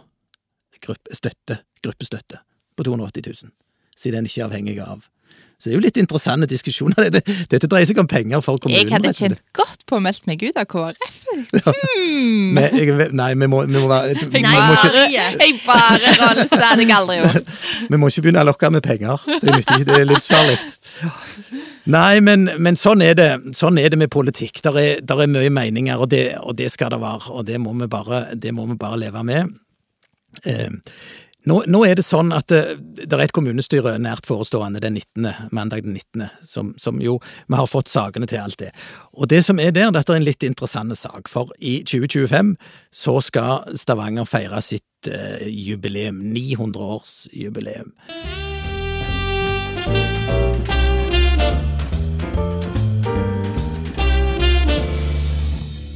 gruppe, 0.85 1.14
støtte, 1.14 1.61
gruppestøtte 1.85 2.40
på 2.76 2.87
280 2.87 3.26
000, 3.45 3.52
siden 3.97 4.21
den 4.21 4.30
ikke 4.30 4.40
er 4.40 4.49
avhengig 4.49 4.78
av 4.85 5.09
så 5.61 5.69
det 5.69 5.75
er 5.75 5.76
jo 5.76 5.83
litt 5.85 5.99
interessante 6.00 6.47
diskusjoner. 6.49 7.11
Dette, 7.12 7.35
dette 7.52 7.69
dreier 7.69 7.85
seg 7.85 7.99
om 8.00 8.07
penger 8.09 8.40
for 8.40 8.57
kommunen. 8.57 8.81
Jeg 8.81 8.95
hadde 8.95 9.11
kjent 9.12 9.43
godt 9.52 9.83
på 9.85 9.99
å 9.99 10.00
melde 10.00 10.25
meg 10.31 10.40
ut 10.40 10.57
av 10.57 10.64
KrF. 10.71 11.19
Hmm. 11.29 12.57
Ja. 12.57 12.64
Jeg, 12.81 13.11
nei, 13.12 13.29
vi 13.37 13.49
må, 13.52 13.61
vi 13.69 13.76
må 13.76 13.90
være 13.90 14.14
vi 14.23 14.40
Nei, 14.40 14.55
må 14.57 14.79
ikke, 14.79 15.05
jeg 15.12 15.59
bare 15.67 16.14
rolleste, 16.17 16.57
det 16.57 16.71
hadde 16.71 16.87
jeg 16.87 16.97
aldri 16.97 17.19
gjort. 17.21 17.52
Vi 17.90 17.99
må 18.00 18.09
ikke 18.09 18.25
begynne 18.25 18.43
å 18.45 18.49
lokke 18.49 18.71
med 18.73 18.85
penger. 18.87 19.23
Det 19.29 19.50
er 19.50 19.59
nyttig, 19.61 19.87
det 19.88 19.97
er 19.99 20.09
livsfarlig. 20.09 20.57
Nei, 21.90 22.21
men, 22.25 22.49
men, 22.62 22.76
sånn, 22.79 23.02
er 23.05 23.17
det, 23.19 23.29
sånn 23.57 23.81
er 23.83 23.93
det 23.93 23.99
med 24.00 24.12
politikk. 24.12 24.62
Der 24.64 24.81
er, 24.81 25.00
der 25.05 25.25
er 25.25 25.33
mye 25.33 25.52
meninger, 25.52 26.00
og 26.00 26.11
det, 26.12 26.25
og 26.40 26.57
det, 26.57 26.71
skal 26.73 26.93
det 26.95 27.00
være. 27.02 27.35
Og 27.35 27.45
det 27.49 27.61
må 27.61 27.75
vi 27.76 27.88
bare, 27.90 28.25
må 28.57 28.69
vi 28.71 28.79
bare 28.81 29.00
leve 29.05 29.25
med. 29.26 29.57
Eh, 30.47 30.71
nå, 31.49 31.63
nå, 31.67 31.81
er 31.89 31.97
det 31.97 32.05
sånn 32.05 32.35
at 32.37 32.51
det, 32.53 32.61
det, 33.01 33.09
er 33.17 33.23
et 33.25 33.33
kommunestyre 33.37 33.95
nært 34.03 34.27
forestående 34.29 34.83
den 34.85 34.99
19., 34.99 35.49
mandag 35.57 35.87
den 35.87 35.97
19., 35.97 36.27
som, 36.45 36.75
som, 36.81 37.01
jo 37.01 37.17
Vi 37.49 37.57
har 37.57 37.71
fått 37.71 37.89
sakene 37.89 38.29
til 38.29 38.43
alt 38.43 38.59
det. 38.61 38.71
Og 39.17 39.31
det 39.33 39.41
som 39.47 39.61
er 39.63 39.73
der, 39.73 39.89
dette 39.95 40.13
er 40.13 40.21
en 40.21 40.27
litt 40.27 40.45
interessant 40.45 40.93
sak, 40.99 41.29
for 41.33 41.53
i 41.59 41.81
2025 41.89 42.55
så 42.93 43.17
skal 43.25 43.77
Stavanger 43.79 44.29
feire 44.29 44.61
sitt 44.65 45.09
eh, 45.09 45.49
jubileum. 45.49 46.21
900-årsjubileum. 46.35 47.95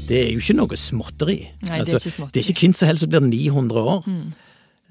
Det 0.04 0.18
er 0.20 0.32
jo 0.34 0.40
ikke 0.40 0.56
noe 0.56 0.76
småtteri. 0.76 1.38
Nei, 1.64 1.68
det 1.68 1.68
er 1.68 1.78
altså, 1.84 2.00
ikke 2.00 2.16
småtteri. 2.16 2.32
Det 2.34 2.40
er 2.42 2.50
ikke 2.52 2.66
hvem 2.66 2.74
som 2.76 2.90
helst 2.90 3.04
som 3.04 3.12
blir 3.12 3.24
900 3.28 3.86
år. 3.94 4.08
Mm. 4.08 4.32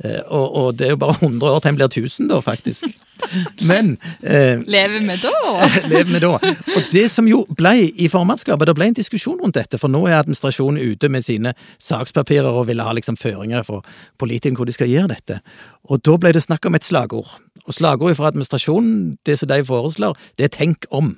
Eh, 0.02 0.22
og, 0.26 0.56
og, 0.56 0.78
det 0.78 0.88
er 0.88 0.96
jo 0.96 1.02
bare 1.04 1.16
100 1.22 1.50
år 1.50 1.60
til 1.62 1.70
en 1.70 1.76
blir 1.78 1.86
1000, 1.86 2.30
da, 2.32 2.40
faktisk. 2.42 2.88
Men 3.70 3.92
eh, 4.22 4.60
Lever 4.66 5.06
vi 5.06 5.18
da? 5.22 5.34
lever 5.92 6.10
vi 6.16 6.22
da. 6.24 6.32
Og 6.34 6.88
det 6.92 7.06
som 7.14 7.30
jo 7.30 7.44
ble 7.54 7.76
i 7.94 8.10
formannskapet, 8.10 8.68
det 8.68 8.76
ble 8.80 8.90
en 8.90 8.98
diskusjon 8.98 9.38
rundt 9.40 9.60
dette, 9.60 9.78
for 9.78 9.94
nå 9.94 10.02
er 10.08 10.18
administrasjonen 10.18 10.82
ute 10.82 11.12
med 11.14 11.26
sine 11.26 11.54
sakspapirer 11.78 12.50
og 12.50 12.68
ville 12.72 12.86
ha 12.86 12.96
liksom 12.98 13.20
føringer 13.22 13.64
for 13.68 13.86
politikerne 14.18 14.58
hvor 14.58 14.70
de 14.70 14.76
skal 14.76 14.90
gjøre 14.90 15.14
dette. 15.14 15.40
Og 15.86 16.02
da 16.02 16.18
ble 16.18 16.34
det 16.34 16.44
snakk 16.44 16.66
om 16.66 16.80
et 16.80 16.90
slagord. 16.90 17.38
Og 17.68 17.78
slagordet 17.78 18.18
fra 18.18 18.34
administrasjonen, 18.34 19.20
det 19.30 19.38
som 19.40 19.52
de 19.54 19.62
foreslår, 19.68 20.18
det 20.42 20.50
er 20.50 20.58
tenk 20.58 20.90
om. 20.90 21.14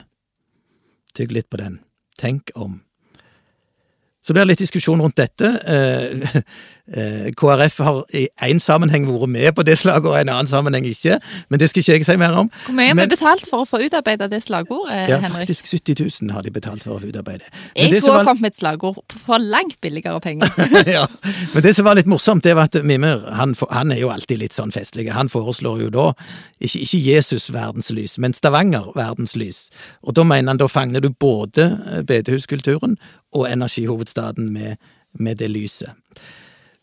Tygg 1.16 1.32
litt 1.32 1.50
på 1.50 1.64
den. 1.64 1.80
Tenk 2.20 2.52
om. 2.60 2.82
Så 4.26 4.34
det 4.34 4.42
er 4.42 4.50
litt 4.50 4.62
diskusjon 4.64 5.02
rundt 5.04 5.20
dette. 5.20 5.52
Eh, 5.70 6.42
KrF 6.90 7.78
har 7.84 8.04
i 8.14 8.28
én 8.46 8.60
sammenheng 8.62 9.08
vært 9.10 9.30
med 9.30 9.56
på 9.58 9.64
det 9.66 9.78
slagordet, 9.80 10.12
og 10.12 10.18
i 10.18 10.22
en 10.22 10.30
annen 10.30 10.48
sammenheng 10.48 10.86
ikke. 10.86 11.20
Men 11.50 11.60
det 11.60 11.70
skal 11.72 11.82
ikke 11.82 11.92
jeg 11.98 12.06
si 12.06 12.16
mer 12.22 12.36
om. 12.38 12.52
Hvor 12.66 12.76
mye 12.78 12.88
har 12.88 12.94
Men- 12.96 13.10
vi 13.10 13.16
betalt 13.16 13.46
for 13.50 13.64
å 13.64 13.68
få 13.70 13.80
utarbeidet 13.86 14.30
det 14.30 14.44
slagordet, 14.46 15.10
Ja, 15.10 15.18
Henrik? 15.20 15.48
faktisk 15.48 15.66
70 15.68 15.96
000 16.22 16.32
har 16.32 16.42
de 16.42 16.52
betalt 16.52 16.84
for 16.84 16.96
å 16.96 17.00
få 17.02 17.10
utarbeidet. 17.10 17.50
Men 17.76 17.90
Jeg 17.94 18.02
skulle 18.02 18.18
var- 18.18 18.26
kommet 18.26 18.42
med 18.42 18.52
et 18.52 18.58
slagord 18.58 18.96
for 19.26 19.38
langt 19.40 19.82
billigere 19.82 20.22
penger. 20.22 20.48
ja. 20.98 21.08
Men 21.54 21.64
det 21.64 21.76
som 21.76 21.86
var 21.86 21.96
litt 21.96 22.06
morsomt, 22.08 22.44
det 22.44 22.56
var 22.56 22.64
at 22.70 22.84
Mimir 22.84 23.26
han, 23.34 23.56
han 23.72 23.92
er 23.92 24.00
jo 24.00 24.10
alltid 24.10 24.40
litt 24.40 24.54
sånn 24.54 24.72
festlig. 24.72 25.10
Han 25.12 25.30
foreslår 25.30 25.82
jo 25.82 25.90
da 25.90 26.12
ikke, 26.62 26.80
ikke 26.86 27.02
Jesus 27.04 27.50
verdenslys, 27.54 28.18
men 28.20 28.34
Stavanger 28.34 28.92
verdenslys. 28.96 29.70
Og 30.04 30.14
da 30.14 30.24
mener 30.24 30.50
han 30.54 30.58
da 30.58 30.68
fagner 30.68 31.02
du 31.02 31.10
både 31.10 31.80
eh, 31.92 32.02
bedehuskulturen 32.04 32.98
og 33.34 33.48
energihovedstaden 33.50 34.52
med, 34.54 34.78
med 35.20 35.38
det 35.38 35.50
lyset. 35.50 35.90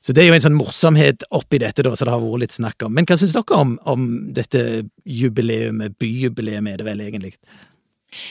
Så 0.02 0.14
det 0.14 0.24
er 0.24 0.32
jo 0.32 0.36
en 0.36 0.42
sånn 0.42 0.58
morsomhet 0.58 1.22
oppi 1.30 1.60
dette, 1.62 1.84
da, 1.86 1.92
så 1.94 2.06
det 2.06 2.14
har 2.14 2.22
vært 2.22 2.42
litt 2.42 2.56
snakk 2.56 2.82
om. 2.82 2.94
Men 2.96 3.06
hva 3.06 3.18
syns 3.20 3.36
dere 3.36 3.58
om, 3.58 3.76
om 3.86 4.08
dette 4.34 4.82
jubileumet, 5.06 5.94
byjubileet 6.02 6.72
er 6.72 6.80
det 6.80 6.88
vel 6.88 7.04
egentlig? 7.04 7.36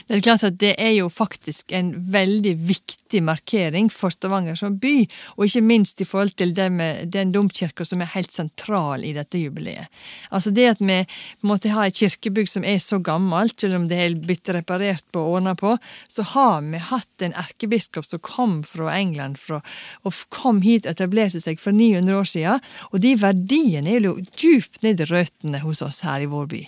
Det 0.08 0.16
er 0.16 0.24
klart 0.26 0.44
at 0.46 0.58
det 0.62 0.76
er 0.80 0.94
jo 0.94 1.10
faktisk 1.10 1.72
en 1.76 1.92
veldig 2.14 2.54
viktig 2.70 3.22
markering 3.26 3.90
for 3.92 4.14
Stavanger 4.14 4.58
som 4.60 4.78
by, 4.82 5.08
og 5.38 5.46
ikke 5.48 5.64
minst 5.66 6.02
i 6.04 6.08
forhold 6.08 6.36
til 6.40 6.54
det 6.58 6.68
med 6.74 7.12
den 7.14 7.34
domkirka 7.34 7.86
som 7.88 8.04
er 8.04 8.12
helt 8.14 8.34
sentral 8.36 9.06
i 9.08 9.14
dette 9.16 9.42
jubileet. 9.42 9.90
Altså 10.30 10.54
det 10.54 10.68
at 10.76 10.84
vi 10.84 11.00
måtte 11.48 11.74
ha 11.74 11.88
et 11.88 11.98
kirkebygg 11.98 12.50
som 12.52 12.66
er 12.68 12.78
så 12.84 13.02
gammelt, 13.04 13.58
selv 13.62 13.80
om 13.80 13.88
det 13.90 14.00
er 14.00 14.20
blitt 14.22 14.50
reparert 14.54 15.06
på 15.12 15.24
og 15.24 15.40
ordna 15.40 15.56
på, 15.58 15.76
så 16.12 16.26
har 16.34 16.62
vi 16.66 16.82
hatt 16.92 17.26
en 17.26 17.36
erkebiskop 17.38 18.08
som 18.08 18.22
kom 18.24 18.60
fra 18.68 18.94
England 18.98 19.40
fra, 19.42 19.62
og 20.06 20.22
kom 20.34 20.62
hit 20.66 20.86
og 20.86 20.96
etablerte 20.96 21.42
seg 21.42 21.60
for 21.62 21.76
900 21.76 22.22
år 22.22 22.30
siden, 22.30 22.72
og 22.92 23.02
de 23.04 23.16
verdiene 23.20 23.98
er 23.98 24.08
jo 24.12 24.18
djupt 24.38 24.82
ned 24.86 25.02
i 25.02 25.10
røttene 25.10 25.66
hos 25.66 25.82
oss 25.86 26.04
her 26.06 26.24
i 26.24 26.30
vår 26.30 26.50
by. 26.52 26.64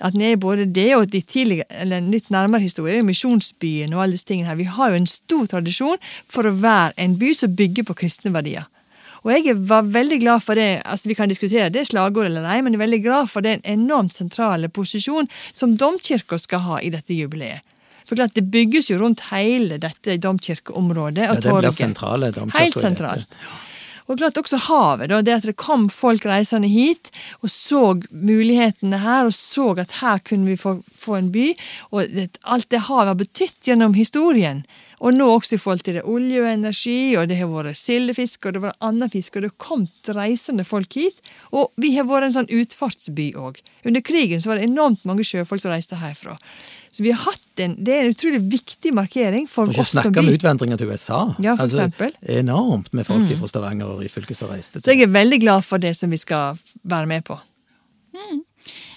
At 0.00 0.16
vi 0.18 0.32
er 0.32 0.40
både 0.40 0.66
det 0.72 0.88
og 0.96 1.10
de 1.10 1.20
tidligere, 1.20 1.66
eller 1.70 2.00
litt 2.00 2.30
nærmere 2.30 2.64
historier, 2.64 3.02
misjonsbyen 3.06 3.94
og 3.94 4.02
alle 4.02 4.18
disse 4.18 4.28
tingene 4.28 4.48
her. 4.50 4.58
Vi 4.60 4.64
har 4.64 4.90
jo 4.90 5.00
en 5.02 5.06
stor 5.10 5.46
tradisjon 5.46 5.98
for 6.28 6.48
å 6.48 6.54
være 6.54 6.92
en 6.96 7.16
by 7.20 7.32
som 7.34 7.54
bygger 7.58 7.88
på 7.88 7.96
kristne 8.02 8.32
verdier. 8.34 8.66
Og 9.26 9.32
jeg 9.34 9.56
var 9.68 9.82
veldig 9.82 10.20
glad 10.22 10.44
for 10.44 10.54
det, 10.54 10.82
altså 10.86 11.10
vi 11.10 11.16
kan 11.18 11.28
diskutere 11.28 11.72
det 11.74 11.88
slagordet 11.88 12.30
eller 12.30 12.46
nei, 12.46 12.60
men 12.62 12.72
jeg 12.72 12.78
er 12.78 12.84
veldig 12.86 13.00
glad 13.02 13.30
for 13.32 13.44
den 13.44 13.64
enormt 13.66 14.14
sentrale 14.14 14.70
posisjon 14.70 15.26
som 15.52 15.74
domkirka 15.76 16.38
skal 16.38 16.62
ha 16.68 16.78
i 16.80 16.92
dette 16.94 17.16
jubileet. 17.16 17.64
For 18.08 18.16
klart, 18.16 18.32
Det 18.34 18.46
bygges 18.48 18.88
jo 18.88 18.98
rundt 19.02 19.20
hele 19.28 19.76
dette 19.76 20.16
domkirkeområdet 20.16 21.26
Ja, 21.26 21.30
og 21.34 21.42
den 21.42 21.52
blir 21.52 21.68
torget. 21.68 21.74
sentrale. 21.74 22.30
domkirker 22.32 22.58
Helt 22.58 22.78
sentralt. 22.78 23.28
Og 24.08 24.16
klart 24.16 24.38
også 24.40 24.56
havet, 24.68 25.10
da, 25.10 25.20
det 25.20 25.34
at 25.36 25.46
det 25.50 25.58
kom 25.60 25.88
folk 25.92 26.24
reisende 26.26 26.68
hit 26.72 27.10
og 27.42 27.52
så 27.52 27.82
mulighetene 28.10 29.00
her, 29.02 29.28
og 29.28 29.34
så 29.36 29.74
at 29.84 29.98
her 30.00 30.22
kunne 30.24 30.48
vi 30.48 30.56
få, 30.56 30.78
få 30.96 31.18
en 31.18 31.32
by. 31.32 31.50
Og 31.92 32.04
alt 32.48 32.70
det 32.72 32.86
havet 32.88 33.12
har 33.12 33.18
betydd 33.20 33.68
gjennom 33.68 33.96
historien. 33.98 34.64
Og 34.98 35.14
nå 35.14 35.28
også 35.30 35.56
i 35.56 35.60
forhold 35.62 35.84
til 35.86 35.98
det 35.98 36.04
olje 36.08 36.40
og 36.42 36.48
energi, 36.50 36.98
og 37.18 37.28
det 37.30 37.38
har 37.38 37.50
vært 37.52 37.78
sildefisk, 37.78 38.44
og 38.44 38.54
det 38.54 38.60
har 38.60 38.66
vært 38.70 38.88
annen 38.88 39.12
fisk, 39.12 39.36
og 39.36 39.44
det 39.44 39.52
har 39.52 39.60
kommet 39.62 40.10
reisende 40.16 40.66
folk 40.66 40.98
hit. 40.98 41.20
Og 41.52 41.70
vi 41.80 41.92
har 41.96 42.08
vært 42.08 42.28
en 42.28 42.36
sånn 42.40 42.50
utfartsby 42.60 43.30
òg. 43.38 43.60
Under 43.88 44.04
krigen 44.04 44.42
så 44.42 44.52
var 44.52 44.60
det 44.60 44.66
enormt 44.68 45.06
mange 45.08 45.26
sjøfolk 45.26 45.62
som 45.62 45.74
reiste 45.74 45.98
herfra. 46.00 46.36
Så 46.90 47.04
vi 47.04 47.12
har 47.12 47.20
hatt 47.28 47.62
en, 47.62 47.76
det 47.84 47.94
er 47.94 48.06
en 48.06 48.14
utrolig 48.14 48.40
viktig 48.50 48.94
markering 48.96 49.46
for 49.50 49.70
oss 49.70 49.92
som 49.92 50.00
snakke 50.00 50.22
om 50.22 50.30
by. 50.30 50.34
utvandringer 50.38 50.80
til 50.80 50.90
USA. 50.90 51.20
Ja, 51.44 51.54
for 51.58 51.68
eksempel. 51.68 52.14
Mm. 52.18 52.32
Enormt 52.40 52.92
med 52.96 53.06
folk 53.06 53.28
fra 53.38 53.50
Stavanger 53.50 53.92
og 53.92 54.02
i 54.02 54.10
fylket 54.10 54.38
som 54.38 54.50
reiste 54.50 54.82
Så 54.82 54.96
jeg 54.96 55.06
er 55.06 55.12
veldig 55.14 55.40
glad 55.44 55.66
for 55.68 55.82
det 55.82 55.94
som 55.98 56.10
vi 56.10 56.18
skal 56.20 56.58
være 56.82 57.10
med 57.10 57.26
på. 57.28 57.38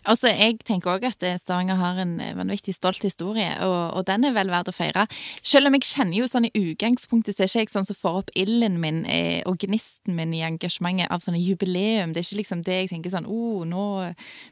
Altså, 0.10 0.32
Jeg 0.34 0.58
tenker 0.66 0.96
òg 0.96 1.04
at 1.06 1.24
eh, 1.24 1.38
Stavanger 1.38 1.78
har 1.78 2.00
en 2.02 2.16
eh, 2.24 2.34
vanvittig 2.34 2.74
stolt 2.74 3.04
historie, 3.06 3.52
og, 3.62 3.94
og 4.00 4.06
den 4.08 4.26
er 4.26 4.34
vel 4.34 4.50
verdt 4.50 4.72
å 4.72 4.74
feire. 4.74 5.04
Selv 5.46 5.70
om 5.70 5.78
jeg 5.78 5.86
kjenner 5.86 6.18
jo 6.18 6.30
sånn 6.32 6.48
i 6.50 6.54
utgangspunktet 6.58 7.38
så 7.38 7.44
er 7.44 7.52
ikke 7.52 7.62
jeg 7.68 7.74
sånn 7.76 7.86
som 7.86 7.98
får 8.00 8.18
opp 8.24 8.32
ilden 8.34 8.80
min 8.82 9.04
eh, 9.06 9.44
og 9.46 9.62
gnisten 9.62 10.18
min 10.18 10.34
i 10.34 10.42
engasjementet 10.48 11.12
av 11.14 11.22
sånne 11.22 11.42
jubileum. 11.42 12.16
Det 12.16 12.24
er 12.24 12.28
ikke 12.28 12.40
liksom 12.40 12.64
det 12.66 12.80
jeg 12.80 12.90
tenker 12.96 13.14
sånn 13.14 13.30
oh, 13.30 13.62
nå, 13.70 13.84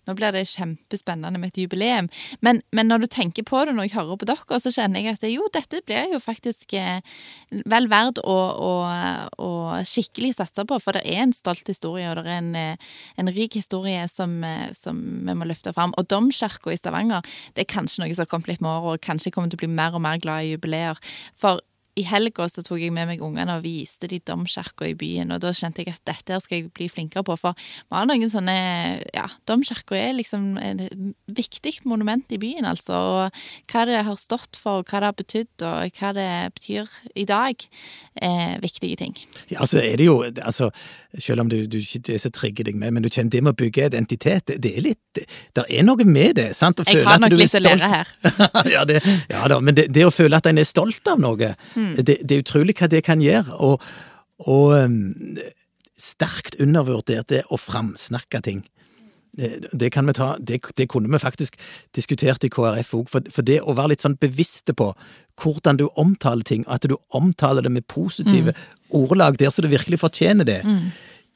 nå 0.06 0.18
blir 0.20 0.38
det 0.38 0.46
kjempespennende 0.52 1.42
med 1.42 1.50
et 1.50 1.64
jubileum. 1.64 2.12
Men, 2.46 2.62
men 2.70 2.92
når 2.92 3.08
du 3.08 3.10
tenker 3.10 3.48
på 3.48 3.64
det 3.66 3.74
når 3.74 3.90
jeg 3.90 3.96
hører 3.98 4.22
på 4.22 4.30
dere, 4.30 4.62
så 4.62 4.74
kjenner 4.76 5.02
jeg 5.02 5.18
at 5.18 5.28
jo, 5.32 5.50
dette 5.56 5.82
blir 5.90 6.14
jo 6.14 6.22
faktisk 6.22 6.78
eh, 6.78 7.02
vel 7.66 7.90
verdt 7.90 8.22
å, 8.22 8.38
å, 8.38 8.72
å 9.42 9.52
skikkelig 9.82 10.36
satse 10.38 10.68
på, 10.70 10.78
for 10.84 10.94
det 10.94 11.08
er 11.10 11.26
en 11.26 11.34
stolt 11.34 11.66
historie, 11.74 12.06
og 12.12 12.22
det 12.22 12.28
er 12.28 12.38
en, 12.38 12.54
eh, 12.54 12.96
en 13.18 13.34
rik 13.34 13.58
historie 13.58 14.06
som, 14.14 14.38
eh, 14.46 14.70
som 14.78 15.02
vi 15.26 15.39
må 15.40 15.48
løfte 15.50 15.74
fram. 15.76 15.96
Og 15.98 16.10
Domkirka 16.12 16.74
i 16.74 16.80
Stavanger 16.80 17.26
det 17.56 17.66
er 17.66 17.72
kanskje 17.72 18.04
noe 18.04 18.14
som 18.14 18.26
har 18.26 18.32
kommet 18.32 18.52
litt 18.52 18.64
med 18.64 18.72
året, 18.72 19.00
og 19.00 19.08
kanskje 19.08 19.34
kommer 19.36 19.52
til 19.52 19.60
å 19.60 19.64
bli 19.66 19.74
mer 19.80 19.98
og 19.98 20.06
mer 20.06 20.22
glad 20.22 20.46
i 20.46 20.54
jubileer. 20.54 21.00
For 21.40 21.64
i 22.00 22.06
helga 22.08 22.46
så 22.48 22.64
tok 22.64 22.80
jeg 22.80 22.94
med 22.96 23.10
meg 23.10 23.24
ungene 23.24 23.58
og 23.58 23.66
viste 23.66 24.08
de 24.10 24.22
domkirka 24.24 24.88
i 24.88 24.96
byen, 24.98 25.34
og 25.36 25.42
da 25.44 25.52
kjente 25.56 25.84
jeg 25.84 25.96
at 25.98 26.04
dette 26.08 26.36
her 26.36 26.44
skal 26.44 26.60
jeg 26.60 26.72
bli 26.76 26.88
flinkere 26.92 27.26
på. 27.28 27.36
For 27.40 27.58
vi 27.58 27.98
har 27.98 28.08
noen 28.08 28.32
sånne 28.32 28.56
Ja, 29.16 29.26
domkirka 29.50 29.98
er 29.98 30.16
liksom 30.16 30.54
et 30.62 30.86
viktig 31.36 31.80
monument 31.90 32.32
i 32.36 32.40
byen, 32.42 32.68
altså. 32.70 32.96
Og 32.96 33.42
hva 33.72 33.86
det 33.90 34.04
har 34.08 34.22
stått 34.22 34.60
for, 34.60 34.86
hva 34.86 35.02
det 35.02 35.10
har 35.10 35.18
betydd, 35.18 35.66
og 35.66 36.00
hva 36.00 36.14
det 36.16 36.30
betyr 36.60 36.96
i 37.20 37.28
dag, 37.30 37.68
er 38.22 38.64
viktige 38.64 39.00
ting. 39.00 39.18
Ja, 39.52 39.62
altså 39.66 39.82
er 39.84 40.00
det 40.00 40.08
jo, 40.08 40.22
altså, 40.24 40.72
selv 41.18 41.42
om 41.42 41.50
du, 41.50 41.58
du 41.66 41.80
ikke 41.80 42.02
det 42.06 42.20
som 42.22 42.34
trigger 42.34 42.68
deg 42.68 42.78
med, 42.78 42.94
men 42.94 43.06
du 43.06 43.10
kjenner 43.10 43.32
det 43.34 43.42
med 43.42 43.56
å 43.56 43.58
bygge 43.58 43.88
identitet, 43.90 44.52
det, 44.62 44.74
er 44.78 44.86
litt, 44.86 45.22
det 45.58 45.64
er 45.66 45.86
noe 45.86 46.06
med 46.06 46.38
det, 46.38 46.52
sant? 46.58 46.82
Å 46.82 46.86
Jeg 46.86 47.00
føle 47.00 47.10
har 47.10 47.24
nok 47.24 47.34
du 47.34 47.40
litt 47.40 47.58
å 47.58 47.64
lære 47.66 47.90
her. 47.90 48.12
ja, 48.76 48.84
det, 48.86 49.00
ja 49.32 49.48
da, 49.50 49.58
men 49.64 49.78
det, 49.80 49.88
det 49.96 50.06
å 50.06 50.14
føle 50.14 50.38
at 50.38 50.50
en 50.50 50.62
er 50.62 50.70
stolt 50.70 51.10
av 51.10 51.22
noe, 51.24 51.54
mm. 51.74 51.96
det, 51.98 52.20
det 52.22 52.36
er 52.36 52.44
utrolig 52.46 52.78
hva 52.78 52.92
det 52.92 53.02
kan 53.08 53.24
gjøre, 53.26 53.58
og, 53.58 53.82
og 54.46 54.76
um, 54.78 55.40
sterkt 56.00 56.60
undervurdert 56.62 57.32
det 57.34 57.42
å 57.50 57.58
framsnakke 57.60 58.44
ting. 58.46 58.62
Det, 59.38 59.68
det, 59.72 59.92
kan 59.94 60.08
vi 60.08 60.14
ta, 60.14 60.38
det, 60.42 60.58
det 60.78 60.88
kunne 60.90 61.12
vi 61.12 61.20
faktisk 61.22 61.56
diskutert 61.96 62.44
i 62.44 62.50
KrF 62.50 62.94
òg, 62.98 63.10
for, 63.10 63.28
for 63.30 63.46
det 63.46 63.60
å 63.62 63.76
være 63.78 63.94
litt 63.94 64.02
sånn 64.02 64.18
bevisste 64.18 64.74
på 64.74 64.90
hvordan 65.40 65.78
du 65.78 65.86
omtaler 65.96 66.44
ting, 66.44 66.66
at 66.68 66.84
du 66.84 66.98
omtaler 67.16 67.62
det 67.62 67.72
med 67.72 67.88
positive 67.88 68.56
ordelag 68.90 69.38
der 69.40 69.54
så 69.54 69.62
det 69.62 69.72
virkelig 69.72 70.00
fortjener 70.02 70.48
det, 70.50 70.64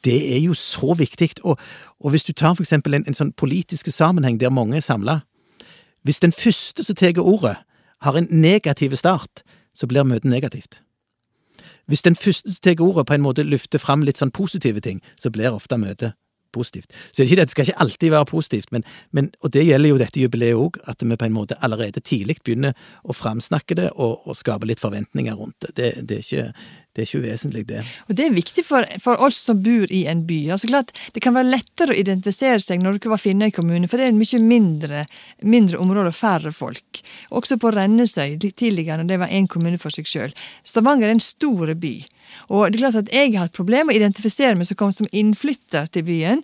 det 0.03 0.17
er 0.35 0.41
jo 0.41 0.53
så 0.57 0.93
viktig. 0.97 1.29
Og, 1.43 1.59
og 1.99 2.09
hvis 2.11 2.25
du 2.25 2.33
tar 2.33 2.55
for 2.57 2.65
eksempel 2.65 2.97
en, 2.97 3.05
en 3.07 3.15
sånn 3.17 3.31
politisk 3.37 3.87
sammenheng 3.93 4.39
der 4.41 4.51
mange 4.51 4.81
er 4.81 4.83
samla, 4.83 5.21
hvis 6.03 6.19
den 6.19 6.33
første 6.35 6.83
som 6.83 6.97
tar 6.99 7.21
ordet, 7.21 7.55
har 8.03 8.17
en 8.17 8.27
negativ 8.31 8.97
start, 8.99 9.45
så 9.73 9.87
blir 9.87 10.03
møtet 10.03 10.27
negativt. 10.27 10.81
Hvis 11.87 12.03
den 12.03 12.15
første 12.15 12.51
som 12.51 12.63
tar 12.63 12.83
ordet, 12.83 13.05
på 13.07 13.15
en 13.15 13.23
måte 13.23 13.45
løfter 13.47 13.79
fram 13.79 14.03
litt 14.03 14.19
sånn 14.19 14.33
positive 14.33 14.83
ting, 14.83 14.99
så 15.15 15.31
blir 15.31 15.55
ofte 15.55 15.79
møtet 15.79 16.17
positivt. 16.53 16.93
Så 17.11 17.23
det, 17.23 17.39
det 17.39 17.49
skal 17.51 17.67
ikke 17.67 17.81
alltid 17.85 18.13
være 18.13 18.29
positivt, 18.29 18.71
men, 18.75 18.85
men, 19.11 19.31
og 19.41 19.53
det 19.55 19.65
gjelder 19.67 19.93
jo 19.93 19.99
dette 20.01 20.21
jubileet 20.21 20.59
òg, 20.59 20.79
at 20.89 21.03
vi 21.03 21.17
på 21.17 21.27
en 21.27 21.35
måte 21.35 21.57
allerede 21.65 22.03
tidlig 22.03 22.39
begynner 22.43 22.77
å 23.03 23.15
framsnakke 23.15 23.77
det 23.79 23.89
og, 23.93 24.23
og 24.27 24.37
skape 24.39 24.69
litt 24.69 24.83
forventninger 24.83 25.35
rundt 25.37 25.57
det. 25.65 25.73
Det, 25.77 25.91
det, 26.07 26.19
er, 26.19 26.23
ikke, 26.23 26.71
det 26.93 27.03
er 27.03 27.09
ikke 27.09 27.23
uvesentlig, 27.23 27.65
det. 27.69 27.83
Og 28.07 28.17
det 28.19 28.27
er 28.27 28.37
viktig 28.37 28.65
for, 28.67 28.87
for 29.03 29.21
oss 29.25 29.41
som 29.49 29.61
bor 29.65 29.91
i 29.93 30.03
en 30.09 30.25
by. 30.29 30.39
Altså 30.55 30.69
klart, 30.71 30.93
Det 31.13 31.23
kan 31.25 31.35
være 31.37 31.51
lettere 31.51 31.95
å 31.95 31.99
identifisere 31.99 32.61
seg 32.63 32.83
når 32.83 32.95
du 32.95 33.01
ikke 33.01 33.13
var 33.13 33.23
Finnøy 33.23 33.51
kommune, 33.55 33.89
for 33.89 33.99
det 33.99 34.07
er 34.07 34.13
en 34.13 34.21
mye 34.21 34.41
mindre, 34.43 35.05
mindre 35.41 35.81
område 35.81 36.13
og 36.13 36.17
færre 36.17 36.53
folk. 36.55 37.03
Også 37.33 37.59
på 37.61 37.73
Rennesøy 37.73 38.37
tidligere, 38.43 39.01
når 39.01 39.11
det 39.11 39.21
var 39.23 39.33
én 39.33 39.49
kommune 39.49 39.81
for 39.81 39.93
seg 39.93 40.09
sjøl. 40.09 40.35
Stavanger 40.67 41.09
er 41.09 41.17
en 41.17 41.23
stor 41.23 41.73
by. 41.79 41.95
Og 42.49 42.71
det 42.71 42.79
er 42.79 42.85
klart 42.85 43.01
at 43.03 43.11
jeg 43.13 43.33
har 43.33 43.47
hatt 43.47 43.57
problemer 43.57 43.91
med 43.91 43.97
å 43.97 44.01
identifisere 44.03 44.55
meg 44.55 44.69
som 44.69 44.91
som 44.93 45.11
innflytter 45.11 45.87
til 45.91 46.03
byen. 46.07 46.43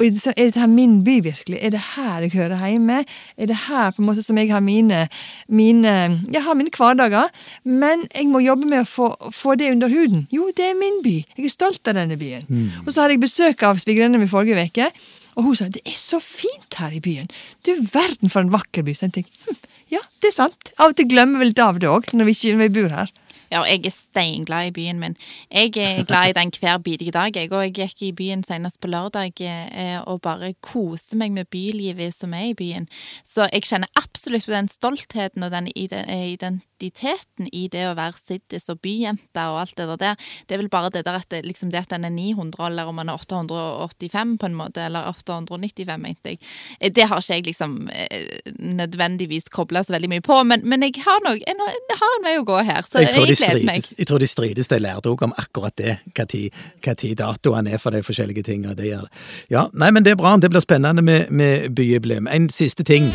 Og 0.00 0.06
Er 0.06 0.32
dette 0.34 0.58
her 0.58 0.66
min 0.66 1.04
by, 1.04 1.20
virkelig? 1.22 1.58
Er 1.62 1.70
det 1.70 1.80
her 1.94 2.20
jeg 2.20 2.32
hører 2.34 2.58
hjemme? 2.66 3.04
Er 3.38 3.46
det 3.46 3.56
her 3.68 3.92
på 3.94 4.02
en 4.02 4.08
måte 4.08 4.22
som 4.22 4.36
jeg 4.36 4.50
har 4.50 4.60
mine, 4.60 5.08
mine, 5.48 6.24
jeg 6.32 6.42
har 6.42 6.54
mine 6.54 6.70
hverdager? 6.74 7.30
Men 7.64 8.02
jeg 8.14 8.26
må 8.26 8.42
jobbe 8.42 8.66
med 8.66 8.82
å 8.82 8.88
få, 8.90 9.14
få 9.30 9.54
det 9.54 9.70
under 9.70 9.88
huden. 9.88 10.26
Jo, 10.34 10.50
det 10.56 10.66
er 10.72 10.74
min 10.74 10.98
by. 11.04 11.24
Jeg 11.36 11.46
er 11.46 11.54
stolt 11.54 11.88
av 11.88 11.94
denne 11.94 12.18
byen. 12.18 12.42
Og 12.84 12.90
så 12.90 13.04
hadde 13.04 13.14
jeg 13.14 13.22
besøk 13.22 13.62
av 13.62 13.78
svigerinnen 13.78 14.18
min 14.18 14.28
forrige 14.28 14.66
uke. 14.66 14.90
Og 15.36 15.44
hun 15.44 15.56
sa 15.56 15.68
det 15.70 15.82
er 15.86 15.96
så 15.98 16.18
fint 16.22 16.74
her 16.78 16.90
i 16.90 17.00
byen. 17.00 17.30
Du 17.62 17.74
verden 17.92 18.30
for 18.30 18.42
en 18.42 18.52
vakker 18.52 18.82
by. 18.82 18.94
Så 18.94 19.06
jeg 19.06 19.12
tenkte, 19.20 19.46
hm, 19.46 19.56
ja, 19.94 20.02
det 20.22 20.32
er 20.32 20.36
sant. 20.42 20.74
Av 20.78 20.90
og 20.90 20.98
til 20.98 21.06
glemmer 21.06 21.38
vi 21.38 21.52
litt 21.52 21.62
av 21.62 21.78
det 21.78 21.90
òg, 21.90 22.10
når, 22.14 22.34
når 22.34 22.66
vi 22.66 22.74
bor 22.80 22.90
her. 22.90 23.14
Ja, 23.52 23.62
jeg 23.68 23.84
er 23.86 23.94
steinglad 23.94 24.70
i 24.70 24.74
byen 24.74 25.00
min. 25.00 25.16
Jeg 25.52 25.74
er 25.76 26.04
glad 26.08 26.30
i 26.30 26.36
den 26.36 26.52
hver 26.60 26.78
bidige 26.78 27.12
dag, 27.14 27.36
jeg. 27.36 27.52
Og 27.52 27.62
jeg 27.64 27.74
gikk 27.76 28.02
i 28.08 28.12
byen 28.16 28.44
senest 28.46 28.80
på 28.80 28.90
lørdag 28.90 29.40
eh, 29.44 30.00
og 30.02 30.22
bare 30.24 30.54
koser 30.64 31.18
meg 31.20 31.34
med 31.36 31.50
bylivet 31.52 32.14
som 32.16 32.34
er 32.34 32.50
i 32.52 32.56
byen. 32.58 32.88
Så 33.26 33.48
jeg 33.52 33.66
kjenner 33.68 33.90
absolutt 34.00 34.46
på 34.48 34.54
den 34.54 34.70
stoltheten 34.72 35.44
og 35.44 35.52
den 35.54 35.68
identiteten 35.74 37.48
i 37.52 37.66
det 37.72 37.86
å 37.88 37.96
være 37.98 38.18
siddis 38.20 38.68
og 38.72 38.80
byjente 38.84 39.46
og 39.50 39.60
alt 39.62 39.76
det 39.78 39.88
der. 40.00 40.16
Det 40.46 40.56
er 40.56 40.62
vel 40.62 40.72
bare 40.72 40.92
det 40.94 41.04
der 41.06 41.20
at, 41.20 41.36
liksom 41.44 41.72
det 41.72 41.84
at 41.84 41.94
den 41.94 42.08
er 42.08 42.14
900, 42.14 42.58
eller 42.66 42.90
om 42.90 42.98
man 43.00 43.12
er 43.12 43.20
885 43.20 44.38
på 44.40 44.50
en 44.50 44.58
måte, 44.58 44.84
eller 44.88 45.10
895, 45.12 46.00
mente 46.00 46.34
jeg. 46.34 46.42
Eh, 46.80 46.92
det 46.94 47.08
har 47.10 47.20
ikke 47.20 47.34
jeg 47.34 47.48
liksom 47.48 47.76
eh, 47.92 48.52
nødvendigvis 48.58 49.50
kobla 49.52 49.84
så 49.84 49.94
veldig 49.94 50.12
mye 50.16 50.24
på, 50.24 50.40
men, 50.48 50.64
men 50.68 50.86
jeg 50.86 51.02
har 51.04 51.22
nok 51.24 51.42
jeg 51.44 51.98
har 52.00 52.18
en 52.18 52.26
vei 52.26 52.34
å 52.38 52.46
gå 52.46 52.58
her. 52.66 52.82
så 52.86 53.02
jeg, 53.04 53.33
jeg 53.40 54.06
tror 54.06 54.18
de 54.18 54.26
strides, 54.26 54.68
de 54.68 54.78
lærte 54.78 55.10
òg 55.10 55.22
om 55.26 55.34
akkurat 55.38 55.76
det, 55.76 55.98
tid 56.28 57.16
datoene 57.18 57.74
er 57.74 57.82
for 57.82 57.90
de 57.90 58.02
forskjellige 58.02 58.42
tingene. 58.42 58.74
Det 58.74 58.90
gjør 58.90 59.06
det. 59.06 59.22
Ja, 59.50 59.68
nei, 59.72 59.90
men 59.90 60.04
det 60.04 60.14
er 60.14 60.20
bra. 60.20 60.36
Det 60.36 60.50
blir 60.50 60.64
spennende 60.64 61.02
med, 61.02 61.30
med 61.30 61.70
byjubileum. 61.74 62.28
En 62.30 62.50
siste 62.50 62.84
ting. 62.84 63.10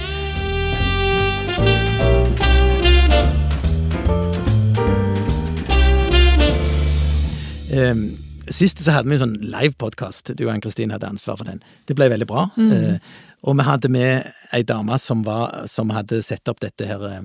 Um, 7.69 8.17
Sist 8.49 8.81
så 8.81 8.95
hadde 8.95 9.11
vi 9.11 9.17
en 9.19 9.21
sånn 9.21 9.35
livepodkast. 9.45 10.31
Du 10.33 10.47
og 10.47 10.55
Ann-Kristin 10.55 10.89
hadde 10.93 11.09
ansvar 11.09 11.37
for 11.37 11.45
den. 11.45 11.59
Det 11.85 11.93
ble 11.97 12.07
veldig 12.09 12.27
bra. 12.29 12.47
Mm. 12.57 12.71
Uh, 12.73 13.27
og 13.45 13.59
vi 13.59 13.65
hadde 13.67 13.91
med 13.93 14.31
ei 14.55 14.63
dame 14.65 14.97
som, 14.97 15.21
var, 15.27 15.67
som 15.69 15.93
hadde 15.93 16.23
sett 16.25 16.49
opp 16.49 16.63
dette 16.63 16.87
her 16.89 17.03
uh, 17.05 17.21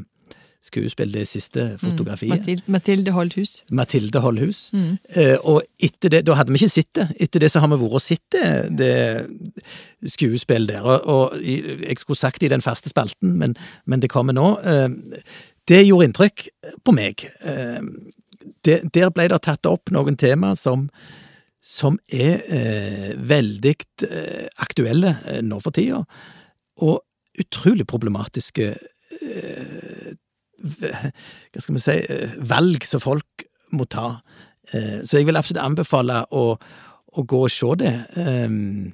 skuespill, 0.65 1.13
det 1.13 1.27
siste 1.29 1.65
mm. 1.75 1.79
fotografiet. 1.83 2.47
Mm. 2.49 2.73
Mathilde 2.73 3.15
Holdhus. 3.15 3.57
Mathilde 3.71 4.23
Holdhus. 4.25 4.61
Mm. 4.73 4.99
Eh, 5.17 5.37
og 5.43 5.63
etter 5.79 6.13
det, 6.15 6.23
da 6.27 6.39
hadde 6.39 6.55
vi 6.55 6.63
ikke 6.63 6.73
sett 6.73 6.93
det. 6.97 7.09
Etter 7.21 7.45
det 7.45 7.51
så 7.53 7.63
har 7.63 7.73
vi 7.73 7.81
vært 7.83 7.99
og 8.01 8.05
sett 8.05 8.37
det, 8.37 8.47
det 8.79 10.15
skuespillet 10.17 10.75
der. 10.75 10.87
Og, 10.87 11.09
og, 11.09 11.41
jeg 11.45 11.99
skulle 12.01 12.21
sagt 12.21 12.41
det 12.41 12.51
i 12.51 12.55
den 12.55 12.65
faste 12.65 12.93
spalten, 12.93 13.37
men, 13.41 13.57
men 13.87 14.05
det 14.05 14.13
kommer 14.13 14.37
nå. 14.37 14.55
Eh, 14.61 14.89
det 15.69 15.85
gjorde 15.87 16.11
inntrykk 16.11 16.49
på 16.85 16.97
meg. 16.97 17.27
Eh, 17.45 17.85
det, 18.65 18.81
der 18.95 19.13
ble 19.13 19.29
det 19.33 19.45
tatt 19.45 19.69
opp 19.69 19.93
noen 19.95 20.17
tema 20.21 20.55
som 20.59 20.89
som 21.65 21.97
er 22.13 22.43
eh, 22.53 23.13
veldig 23.17 23.75
eh, 24.05 24.49
aktuelle 24.61 25.17
eh, 25.31 25.41
nå 25.41 25.59
for 25.65 25.73
tida, 25.73 26.03
og 26.85 27.01
utrolig 27.41 27.87
problematiske 27.89 28.75
hva 30.63 31.61
skal 31.61 31.77
vi 31.77 31.83
si, 31.83 31.99
eh, 32.09 32.35
valg 32.51 32.87
som 32.89 33.03
folk 33.03 33.47
må 33.75 33.87
ta. 33.91 34.21
Eh, 34.73 35.01
så 35.05 35.19
jeg 35.19 35.29
vil 35.29 35.39
absolutt 35.39 35.63
anbefale 35.65 36.25
å, 36.33 36.45
å 37.15 37.25
gå 37.29 37.41
og 37.47 37.53
se 37.53 37.73
det. 37.81 37.95
Ehm, 38.21 38.93